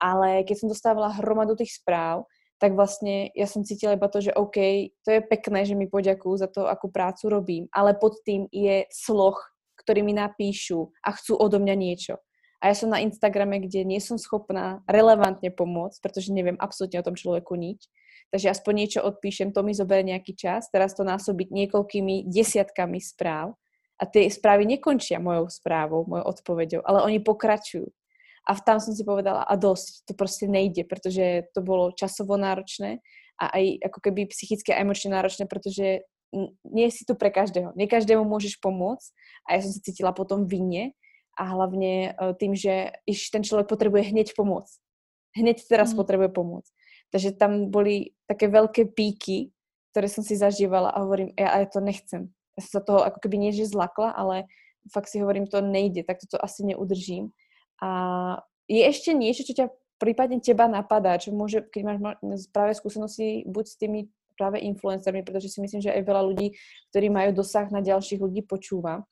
[0.00, 2.24] Ale keď som dostávala hromadu tých správ,
[2.60, 6.34] tak vlastne ja som cítila iba to, že OK, to je pekné, že mi poďakujú
[6.36, 9.40] za to, akú prácu robím, ale pod tým je sloh
[9.80, 12.20] ktorí mi napíšu a chcú odo mňa niečo.
[12.60, 17.06] A ja som na Instagrame, kde nie som schopná relevantne pomôcť, pretože neviem absolútne o
[17.08, 17.88] tom človeku nič.
[18.30, 20.68] Takže aspoň niečo odpíšem, to mi zoberie nejaký čas.
[20.68, 23.56] Teraz to násobiť niekoľkými desiatkami správ.
[24.00, 27.88] A tie správy nekončia mojou správou, mojou odpoveďou, ale oni pokračujú.
[28.48, 32.98] A tam som si povedala, a dosť, to prostě nejde, protože to bolo časovo náročné
[33.40, 36.04] a aj ako keby psychicky a emočne náročné, protože
[36.64, 37.74] nie si tu pre každého.
[37.74, 39.10] Nie každému môžeš pomôcť
[39.46, 40.94] a ja som sa cítila potom vinne
[41.34, 44.78] a hlavne e, tým, že iš ten človek potrebuje hneď pomôcť.
[45.38, 45.98] Hneď teraz mm.
[45.98, 46.72] potrebuje pomôcť.
[47.10, 49.50] Takže tam boli také veľké píky,
[49.90, 52.30] ktoré som si zažívala a hovorím, ja, ja to nechcem.
[52.54, 54.46] Ja som sa toho ako keby nie, že zlakla, ale
[54.94, 57.34] fakt si hovorím, to nejde, tak toto asi neudržím.
[57.82, 57.90] A
[58.70, 59.66] je ešte niečo, čo ťa
[59.98, 61.98] prípadne teba napadá, čo môže, keď máš
[62.54, 64.00] práve skúsenosti buď s tými
[64.40, 66.56] práve influencermi, pretože si myslím, že aj veľa ľudí,
[66.88, 69.04] ktorí majú dosah na ďalších ľudí, počúva.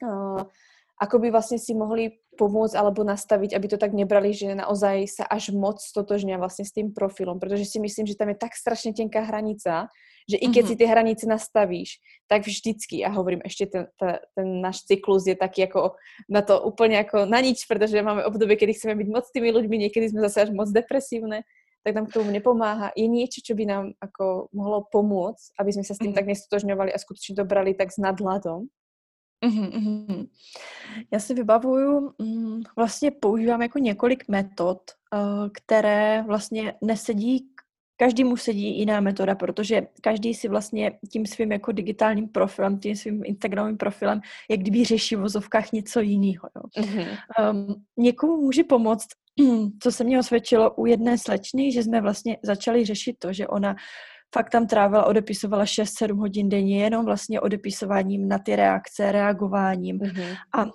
[0.00, 0.48] Uh,
[0.96, 5.24] ako by vlastne si mohli pomôcť alebo nastaviť, aby to tak nebrali, že naozaj sa
[5.26, 8.94] až moc stotožňa vlastne s tým profilom, pretože si myslím, že tam je tak strašne
[8.94, 9.90] tenká hranica,
[10.24, 14.46] že i keď si tie hranice nastavíš, tak vždycky, a hovorím, ešte ten, ten, ten
[14.64, 16.00] náš cyklus je taký ako
[16.32, 19.52] na to úplne ako na nič, pretože máme obdobie, kedy chceme byť moc s tými
[19.52, 21.44] ľuďmi, niekedy sme zase až moc depresívne,
[21.84, 22.90] tak nám k tomu nepomáha.
[22.96, 26.16] Je niečo, čo by nám ako mohlo pomôcť, aby sme sa s tým mm-hmm.
[26.16, 28.66] tak nestotožňovali a skutečne to brali tak s nadhľadom?
[29.44, 30.26] Mm-hmm.
[31.12, 34.78] Já si vybavuju, mm, vlastně používám jako několik metod,
[35.14, 37.48] uh, které vlastně nesedí,
[37.96, 42.96] každý mu sedí jiná metoda, protože každý si vlastně tím svým jako digitálním profilem, tím
[42.96, 44.20] svým Instagramovým profilem,
[44.50, 46.48] jak kdyby řeší v vozovkách něco jiného.
[47.52, 49.08] Um, někomu může pomoct,
[49.82, 53.76] co se mě osvědčilo u jedné slečny, že jsme vlastně začali řešit to, že ona
[54.34, 59.98] fakt tam trávila, odepisovala 6-7 hodin denně jenom vlastně odepisováním na ty reakce, reagováním.
[59.98, 60.36] Mm-hmm.
[60.54, 60.66] A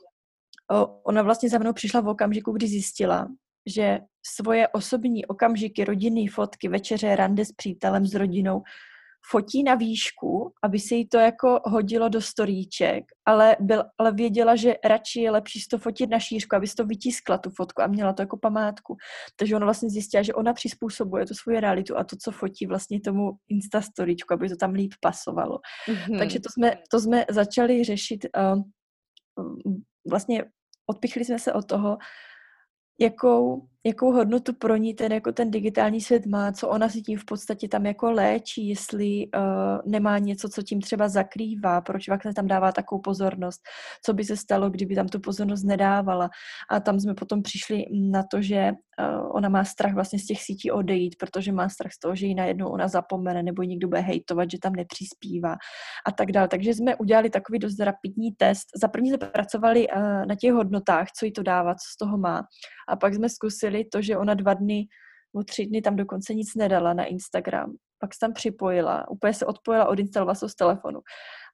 [1.03, 3.27] ona vlastně za mnou přišla v okamžiku, kdy zjistila,
[3.75, 3.99] že
[4.35, 8.61] svoje osobní okamžiky, rodinné fotky, večeře, rande s přítelem, s rodinou
[9.31, 14.55] fotí na výšku, aby se jí to jako hodilo do storíček, ale, byl, ale věděla,
[14.55, 18.13] že radši je lepší to fotit na šířku, aby to vytiskla tu fotku a měla
[18.13, 18.97] to jako památku.
[19.35, 23.01] Takže ona vlastně zjistila, že ona přizpůsobuje tu svoji realitu a to, co fotí vlastně
[23.01, 25.59] tomu Insta storíčku, aby to tam líp pasovalo.
[25.87, 26.19] Mm-hmm.
[26.19, 28.61] Takže to jsme, to jsme začali řešit uh,
[30.09, 30.43] vlastně
[30.89, 31.97] odpichli jsme se od toho,
[32.99, 37.19] jakou, jakou hodnotu pro ní ten, jako ten digitální svět má, co ona si tím
[37.19, 42.33] v podstatě tam jako léčí, jestli uh, nemá něco, co tím třeba zakrývá, proč vlastně
[42.33, 43.61] tam dává takovou pozornost,
[44.05, 46.29] co by se stalo, kdyby tam tu pozornost nedávala.
[46.69, 50.41] A tam jsme potom přišli na to, že uh, ona má strach vlastně z těch
[50.41, 54.01] sítí odejít, protože má strach z toho, že ji najednou ona zapomene nebo někdo bude
[54.01, 55.55] hejtovat, že tam nepřispívá
[56.07, 56.47] a tak dále.
[56.47, 58.67] Takže jsme udělali takový dost rapidní test.
[58.81, 62.17] Za první jsme pracovali uh, na těch hodnotách, co jí to dává, co z toho
[62.17, 62.43] má.
[62.89, 64.87] A pak jsme zkusili to, že ona dva dny
[65.33, 67.73] nebo tři dny tam dokonce nic nedala na Instagram.
[67.99, 70.99] Pak se tam připojila, úplně se odpojila, odinstalovala se z telefonu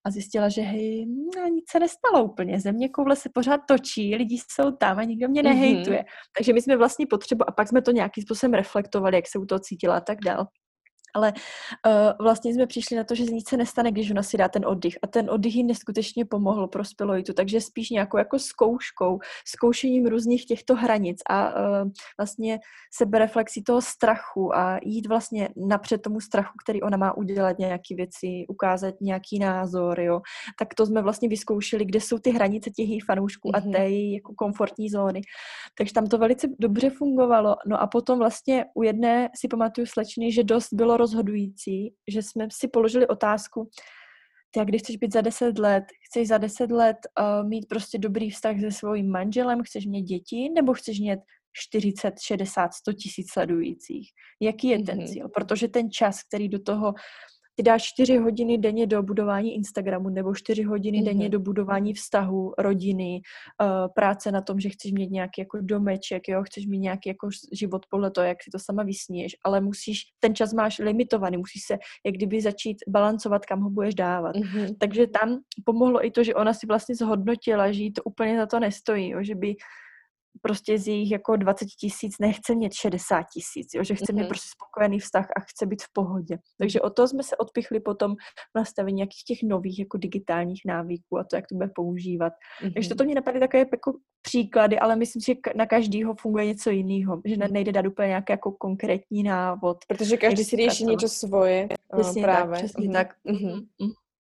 [0.06, 2.60] a zjistila, že hej, no, nic se nestalo úplně.
[2.60, 6.00] Země koule se pořád točí, lidi jsou tam a nikdo mě nehejtuje.
[6.00, 6.38] Mm-hmm.
[6.38, 9.46] Takže my jsme vlastně potřebu, a pak jsme to nějakým způsobem reflektovali, jak se u
[9.46, 10.48] toho cítila a tak dál
[11.16, 14.48] ale uh, vlastně jsme přišli na to, že nic se nestane, když ona si dá
[14.48, 14.98] ten oddych.
[15.02, 20.46] A ten oddych jí neskutečně pomohl pro spiloitu, takže spíš nějakou jako zkouškou, zkoušením různých
[20.46, 21.90] těchto hranic a uh,
[22.20, 22.60] vlastně
[22.94, 28.46] sebereflexí toho strachu a jít vlastně napřed tomu strachu, který ona má udělat nějaké věci,
[28.48, 30.22] ukázat nějaký názor, jo.
[30.60, 33.58] Tak to jsme vlastně vyzkoušeli, kde jsou ty hranice těch jejich fanoušků mm-hmm.
[33.58, 33.72] a mhm.
[33.72, 35.22] té jako komfortní zóny.
[35.78, 37.56] Takže tam to velice dobře fungovalo.
[37.68, 42.48] No a potom vlastně u jedné si pamatuju slečny, že dost bylo rozhodující, že jsme
[42.52, 43.70] si položili otázku,
[44.52, 48.30] ty, když chceš být za 10 let, chceš za 10 let uh, mít prostě dobrý
[48.30, 51.20] vztah se svým manželem, chceš mít děti, nebo chceš mít
[51.54, 54.10] 40, 60, 100 tisíc sledujících.
[54.42, 55.14] Jaký je ten mm-hmm.
[55.14, 55.30] cíl?
[55.30, 56.94] Protože ten čas, který do toho
[57.56, 61.06] ty dáš čtyři hodiny denně do budování Instagramu nebo čtyři hodiny mm-hmm.
[61.06, 63.22] denně do budování vztahu, rodiny,
[63.62, 67.30] uh, práce na tom, že chceš mít nějaký jako domeček, jo, chceš mít nějaký jako
[67.54, 71.64] život podle toho, jak si to sama vysníš, ale musíš, ten čas máš limitovaný, musíš
[71.64, 74.36] se jak kdyby začít balancovat, kam ho budeš dávat.
[74.36, 74.76] Mm-hmm.
[74.80, 78.46] Takže tam pomohlo i to, že ona si vlastně zhodnotila, že jí to úplně za
[78.46, 79.56] to nestojí, jo, že by
[80.42, 84.16] prostě z jejich jako 20 tisíc nechce mít 60 tisíc, že chce mm-hmm.
[84.16, 86.38] mít prostě spokojený vztah a chce být v pohodě.
[86.60, 91.18] Takže o to jsme se odpichli potom v nastavení nějakých těch nových jako digitálních návyků
[91.18, 92.34] a to, jak to bude používat.
[92.34, 92.74] Mm-hmm.
[92.74, 96.70] Takže to mě napadly takové jako příklady, ale myslím si, že na každýho funguje něco
[96.70, 99.78] jiného, že nejde dát úplně nějaký jako konkrétní návod.
[99.88, 101.68] Protože každý si řeší něco svoje.
[101.94, 102.52] Přesně právě.
[102.52, 102.94] tak, přesně mm-hmm.
[102.94, 103.16] tak.
[103.26, 103.66] Mm-hmm.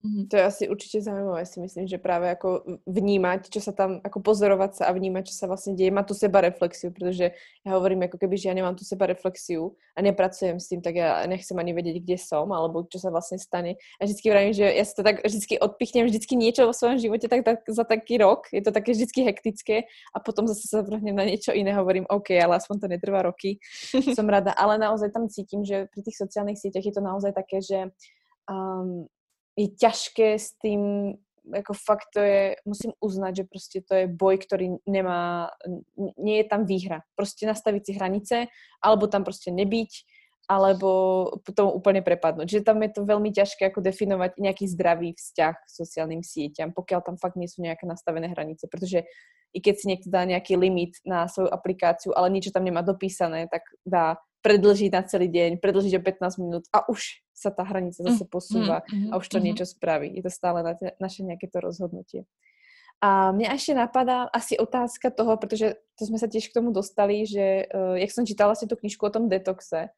[0.05, 0.27] Mm-hmm.
[0.27, 4.19] To je asi určitě zajímavé, si myslím, že právě jako vnímať, čo sa tam, jako
[4.19, 7.31] pozorovat se a vnímať, čo sa vlastně děje, má tu seba reflexiu, protože
[7.65, 10.95] já hovorím, jako keby, že já nemám tu seba reflexiu a nepracujem s tím, tak
[10.95, 13.73] já nechcem ani vědět, kde som, alebo čo sa vlastně stane.
[14.01, 17.27] A vždycky vravím, že já si to tak vždycky odpichnem, vždycky niečo vo svém životě
[17.27, 19.81] tak, tak za taký rok, je to také vždycky hektické
[20.15, 23.57] a potom zase se vrhnem na niečo iné, hovorím, OK, ale aspoň to netrvá roky,
[24.15, 27.61] som rada, ale naozaj tam cítím, že pri tých sociálnych sieťach je to naozaj také,
[27.61, 27.89] že
[28.49, 29.07] um,
[29.57, 31.13] je ťažké s tým,
[31.55, 35.49] jako fakt to je, musím uznat, že prostě to je boj, který nemá,
[36.17, 36.99] nie je tam výhra.
[37.15, 38.45] Prostě nastavit si hranice,
[38.83, 39.89] alebo tam prostě nebyť,
[40.49, 42.49] alebo potom úplně prepadnout.
[42.49, 47.03] Že tam je to velmi těžké jako definovat nějaký zdravý vzťah k sociálním síťám, pokud
[47.05, 49.03] tam fakt nejsou nějaké nastavené hranice, protože
[49.53, 53.47] i keď si někdo dá nějaký limit na svou aplikáciu, ale niečo tam nemá dopísané,
[53.47, 58.03] tak dá predlžiť na celý deň, predlžiť o 15 minút a už sa tá hranica
[58.03, 59.43] zase mm, posúva mm, mm, a už to mm.
[59.47, 60.11] niečo spraví.
[60.11, 62.27] Je to stále na naše nejaké to rozhodnutie.
[63.01, 67.27] A mňa ešte napadá asi otázka toho, protože to sme sa tiež k tomu dostali,
[67.27, 69.91] že uh, jak som čítala si tú knižku o tom detoxe,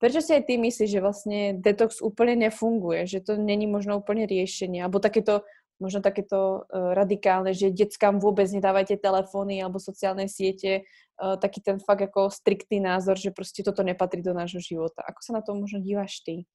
[0.00, 4.26] prečo si aj ty myslíš, že vlastne detox úplne nefunguje, že to není možno úplne
[4.26, 5.42] riešenie, alebo takéto
[5.82, 10.86] možno takéto uh, radikálne, že deckám vôbec nedávajte telefóny alebo sociálne siete,
[11.18, 15.02] uh, taký ten fakt jako striktný názor, že prostě toto nepatří do nášho života.
[15.02, 16.46] Ako sa na to možno díváš ty?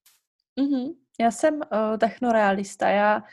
[0.59, 0.87] Mm-hmm.
[1.19, 2.89] Já jsem uh, technorealista.
[2.89, 3.23] Já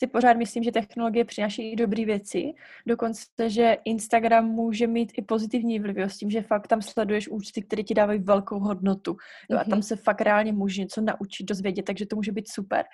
[0.00, 2.52] si pořád myslím, že technologie přináší i dobré věci.
[2.86, 7.62] Dokonce, že Instagram může mít i pozitivní vliv s tím, že fakt tam sleduješ účty,
[7.62, 9.12] které ti dávají velkou hodnotu.
[9.12, 9.60] Mm-hmm.
[9.60, 9.82] A tam mhm.
[9.82, 12.84] se fakt reálně může něco naučit, dozvědět, takže to může být super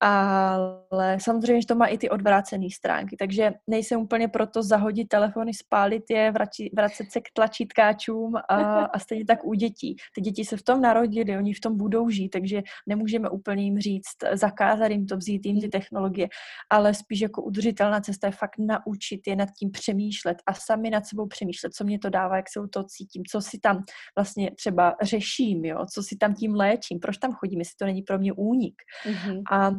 [0.00, 5.54] ale samozřejmě, že to má i ty odvrácené stránky, takže nejsem úplně proto zahodit telefony,
[5.54, 9.96] spálit je, vrači, vracet se k tlačítkáčům a, a stejně tak u dětí.
[10.14, 13.78] Ty děti se v tom narodili, oni v tom budou žít, takže nemůžeme úplně jim
[13.78, 16.28] říct, zakázat jim to, vzít jim ty technologie,
[16.70, 21.06] ale spíš jako udržitelná cesta je fakt naučit je nad tím přemýšlet a sami nad
[21.06, 23.84] sebou přemýšlet, co mě to dává, jak se u toho cítím, co si tam
[24.16, 28.02] vlastně třeba řeším, jo, co si tam tím léčím, proč tam chodím, jestli to není
[28.02, 28.74] pro mě únik.
[29.06, 29.42] Mm-hmm.
[29.52, 29.70] A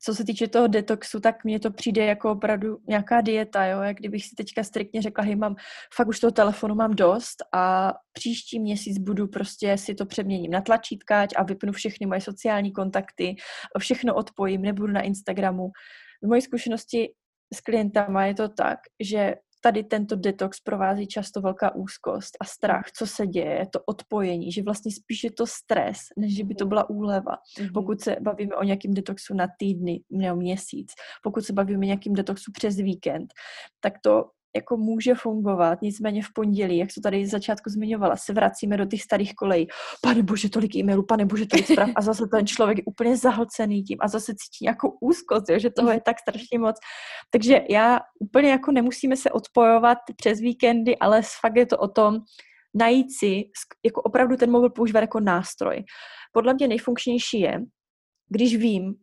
[0.00, 3.96] co se týče toho detoxu, tak mně to přijde jako opravdu nějaká dieta, jo, jak
[3.96, 5.56] kdybych si teďka striktně řekla, hej, mám,
[5.94, 10.60] fakt už toho telefonu mám dost a příští měsíc budu prostě si to přeměním na
[10.60, 13.36] tlačítkáč a vypnu všechny moje sociální kontakty,
[13.78, 15.70] všechno odpojím, nebudu na Instagramu.
[16.22, 17.12] V mojí zkušenosti
[17.54, 19.34] s klientama je to tak, že
[19.64, 24.62] tady tento detox provází často velká úzkost a strach, co se děje, to odpojení, že
[24.62, 27.32] vlastně spíš je to stres, než že by to byla úleva.
[27.32, 27.72] Mm-hmm.
[27.74, 30.92] Pokud se bavíme o nějakém detoxu na týdny nebo měsíc,
[31.22, 33.32] pokud se bavíme o nějakém detoxu přes víkend,
[33.80, 34.24] tak to
[34.56, 38.84] jako může fungovat, nicméně v pondělí, jak to tady z začátku zmiňovala, se vracíme do
[38.84, 39.66] těch starých kolejí.
[40.02, 43.82] Pane bože, tolik e-mailů, pane bože, tolik zpráv a zase ten člověk je úplně zahlcený
[43.82, 46.76] tím a zase cítí nějakou úzkost, jo, že toho je tak strašně moc.
[47.30, 52.18] Takže já úplně jako nemusíme se odpojovat přes víkendy, ale fakt je to o tom,
[52.74, 53.44] najít si,
[53.84, 55.84] jako opravdu ten mobil používat jako nástroj.
[56.32, 57.60] Podle mě nejfunkčnější je,
[58.28, 58.94] když vím,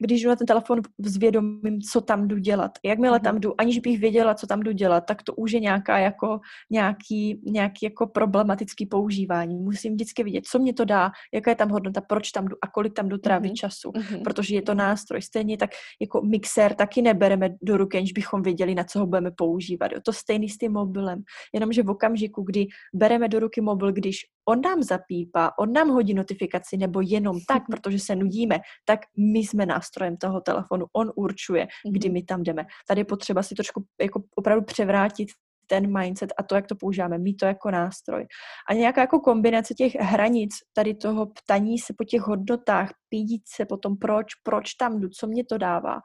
[0.00, 2.70] když jdu na ten telefon zvědomím, co tam jdu dělat.
[2.84, 5.98] Jakmile tam jdu, aniž bych věděla, co tam jdu dělat, tak to už je nějaká
[5.98, 6.40] jako,
[6.70, 9.56] nějaký, nějaký jako problematický používání.
[9.56, 12.66] Musím vždycky vidět, co mě to dá, jaká je tam hodnota, proč tam jdu a
[12.66, 13.56] kolik tam jdu trávit mm-hmm.
[13.56, 14.22] času, mm-hmm.
[14.22, 15.22] protože je to nástroj.
[15.22, 15.70] Stejně tak
[16.00, 19.92] jako mixér taky nebereme do ruky, aniž bychom věděli, na co ho budeme používat.
[19.92, 20.00] Jo.
[20.04, 21.22] To stejný s tím mobilem.
[21.54, 24.16] Jenomže v okamžiku, kdy bereme do ruky mobil, když
[24.48, 29.38] on nám zapípá, on nám hodí notifikaci nebo jenom tak, protože se nudíme, tak my
[29.38, 30.86] jsme nástrojem toho telefonu.
[30.96, 32.14] On určuje, kdy mhm.
[32.14, 32.66] my tam jdeme.
[32.88, 35.28] Tady je potřeba si trošku jako opravdu převrátit
[35.70, 38.26] ten mindset a to, jak to používáme, mít to jako nástroj.
[38.70, 43.64] A nějaká jako kombinace těch hranic, tady toho ptaní se po těch hodnotách, pídit se
[43.64, 46.00] potom proč, proč tam jdu, co mě to dává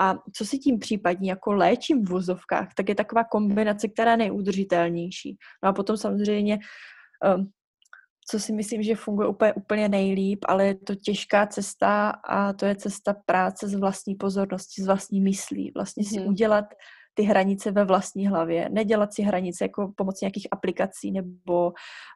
[0.00, 4.16] a co si tím případně jako léčím v vozovkách, tak je taková kombinace, která je
[4.16, 5.36] nejudržitelnější.
[5.62, 6.58] No a potom samozřejmě
[7.36, 7.50] um,
[8.30, 12.66] co si myslím, že funguje úplně, úplně nejlíp, ale je to těžká cesta a to
[12.66, 15.72] je cesta práce s vlastní pozorností, s vlastní myslí.
[15.74, 16.26] Vlastně si mm.
[16.26, 16.64] udělat
[17.14, 21.72] ty hranice ve vlastní hlavě, nedělat si hranice jako pomocí nějakých aplikací nebo,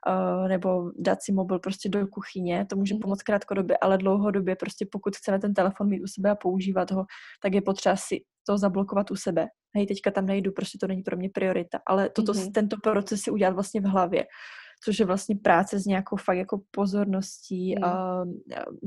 [0.08, 3.00] uh, nebo dát si mobil prostě do kuchyně, to může mm.
[3.00, 7.04] pomoct krátkodobě, ale dlouhodobě prostě pokud chceme ten telefon mít u sebe a používat ho,
[7.42, 9.46] tak je potřeba si to zablokovat u sebe.
[9.76, 12.52] Hej, teďka tam nejdu, prostě to není pro mě priorita, ale toto, mm-hmm.
[12.52, 14.26] tento proces si udělat vlastně v hlavě
[14.84, 17.84] což je vlastně práce s nějakou fakt jako pozorností, hmm.
[17.84, 18.24] a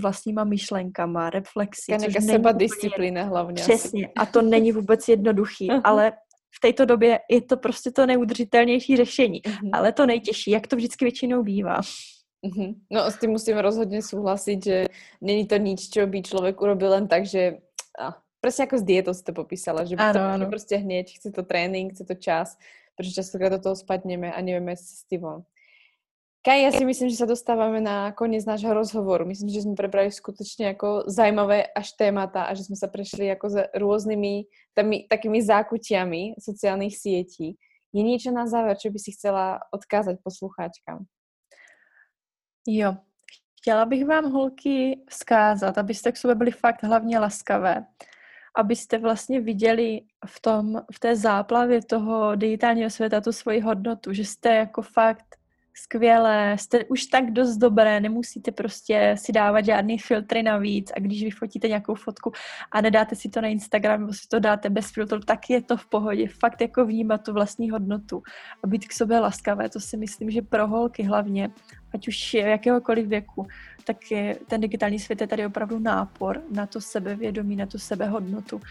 [0.02, 1.92] vlastníma myšlenkama, reflexí.
[1.92, 3.62] Nějaká seba disciplína hlavně.
[3.62, 4.06] Přesně.
[4.06, 4.14] Asi.
[4.16, 6.12] A to není vůbec jednoduchý, ale
[6.56, 9.42] v této době je to prostě to neudržitelnější řešení.
[9.42, 9.70] Mm-hmm.
[9.74, 11.82] Ale to nejtěžší, jak to vždycky většinou bývá.
[12.46, 12.76] Mm-hmm.
[12.92, 14.86] No s tím musím rozhodně souhlasit, že
[15.22, 17.58] není to nič, čo by člověk urobil len tak, že
[18.00, 20.46] a, presne ako s dietou si to popísala, že Áno, to áno.
[20.50, 22.58] proste hneď, chce to trénink, chce to čas,
[22.98, 25.46] pretože častokrát do toho spadneme a nevieme z cesty von.
[26.42, 29.30] Kaj, ja si myslím, že sa dostávame na koniec nášho rozhovoru.
[29.30, 33.46] Myslím, že sme prebrali skutočne ako zaujímavé až témata a že sme sa prešli ako
[33.46, 37.62] s rôznymi tami, takými zákutiami sociálnych sietí.
[37.94, 41.06] Je niečo na záver, čo by si chcela odkázať poslucháčkám?
[42.66, 42.98] Jo,
[43.62, 47.86] chtěla bych vám, holky, vzkázat, abyste k sobě byli fakt hlavně laskavé.
[48.58, 54.26] Abyste vlastně viděli v tom, v té záplavě toho digitálního světa tu svoji hodnotu, že
[54.26, 55.41] jste jako fakt
[55.74, 61.24] skvělé, jste už tak dost dobré, nemusíte prostě si dávat žádný filtry navíc a když
[61.24, 62.32] vyfotíte nějakou fotku
[62.72, 65.78] a nedáte si to na Instagram nebo si to dáte bez filtru, tak je to
[65.78, 66.28] v pohodě.
[66.28, 68.24] Fakt jako vnímat tu vlastní hodnotu
[68.64, 71.50] a být k sobě laskavé, to si myslím, že pro holky hlavně,
[71.94, 73.48] ať už je jakéhokoliv věku,
[73.86, 78.62] tak je, ten digitální svět je tady opravdu nápor na to sebevědomí, na tu sebehodnotu.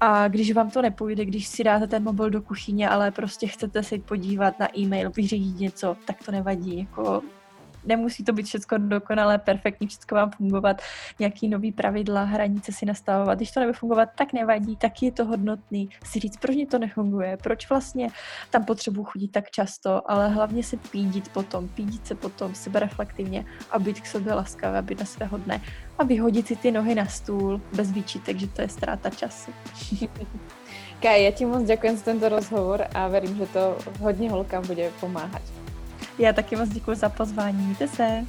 [0.00, 3.82] A když vám to nepůjde, když si dáte ten mobil do kuchyně, ale prostě chcete
[3.82, 6.78] se podívat na e-mail, vyřídit něco, tak to nevadí.
[6.78, 7.22] Jako
[7.86, 10.82] nemusí to být všechno dokonalé, perfektní, všechno vám fungovat,
[11.18, 13.38] nějaký nový pravidla, hranice si nastavovat.
[13.38, 15.88] Když to nebude fungovat, tak nevadí, tak je to hodnotný.
[16.04, 18.08] Si říct, proč mi to nefunguje, proč vlastně
[18.50, 23.78] tam potřebuji chodit tak často, ale hlavně se pídit potom, pídit se potom sebereflektivně a
[23.78, 25.60] být k sobě laskavé, být na své hodné
[25.98, 29.50] a vyhodit si ty nohy na stůl bez výčitek, že to je ztráta času.
[30.96, 34.88] Kaj, ja ti moc ďakujem za tento rozhovor a verím, že to hodně holkám bude
[34.96, 35.55] pomáhať.
[36.18, 37.62] Já taky moc děkuji za pozvání.
[37.64, 38.24] Mějte se.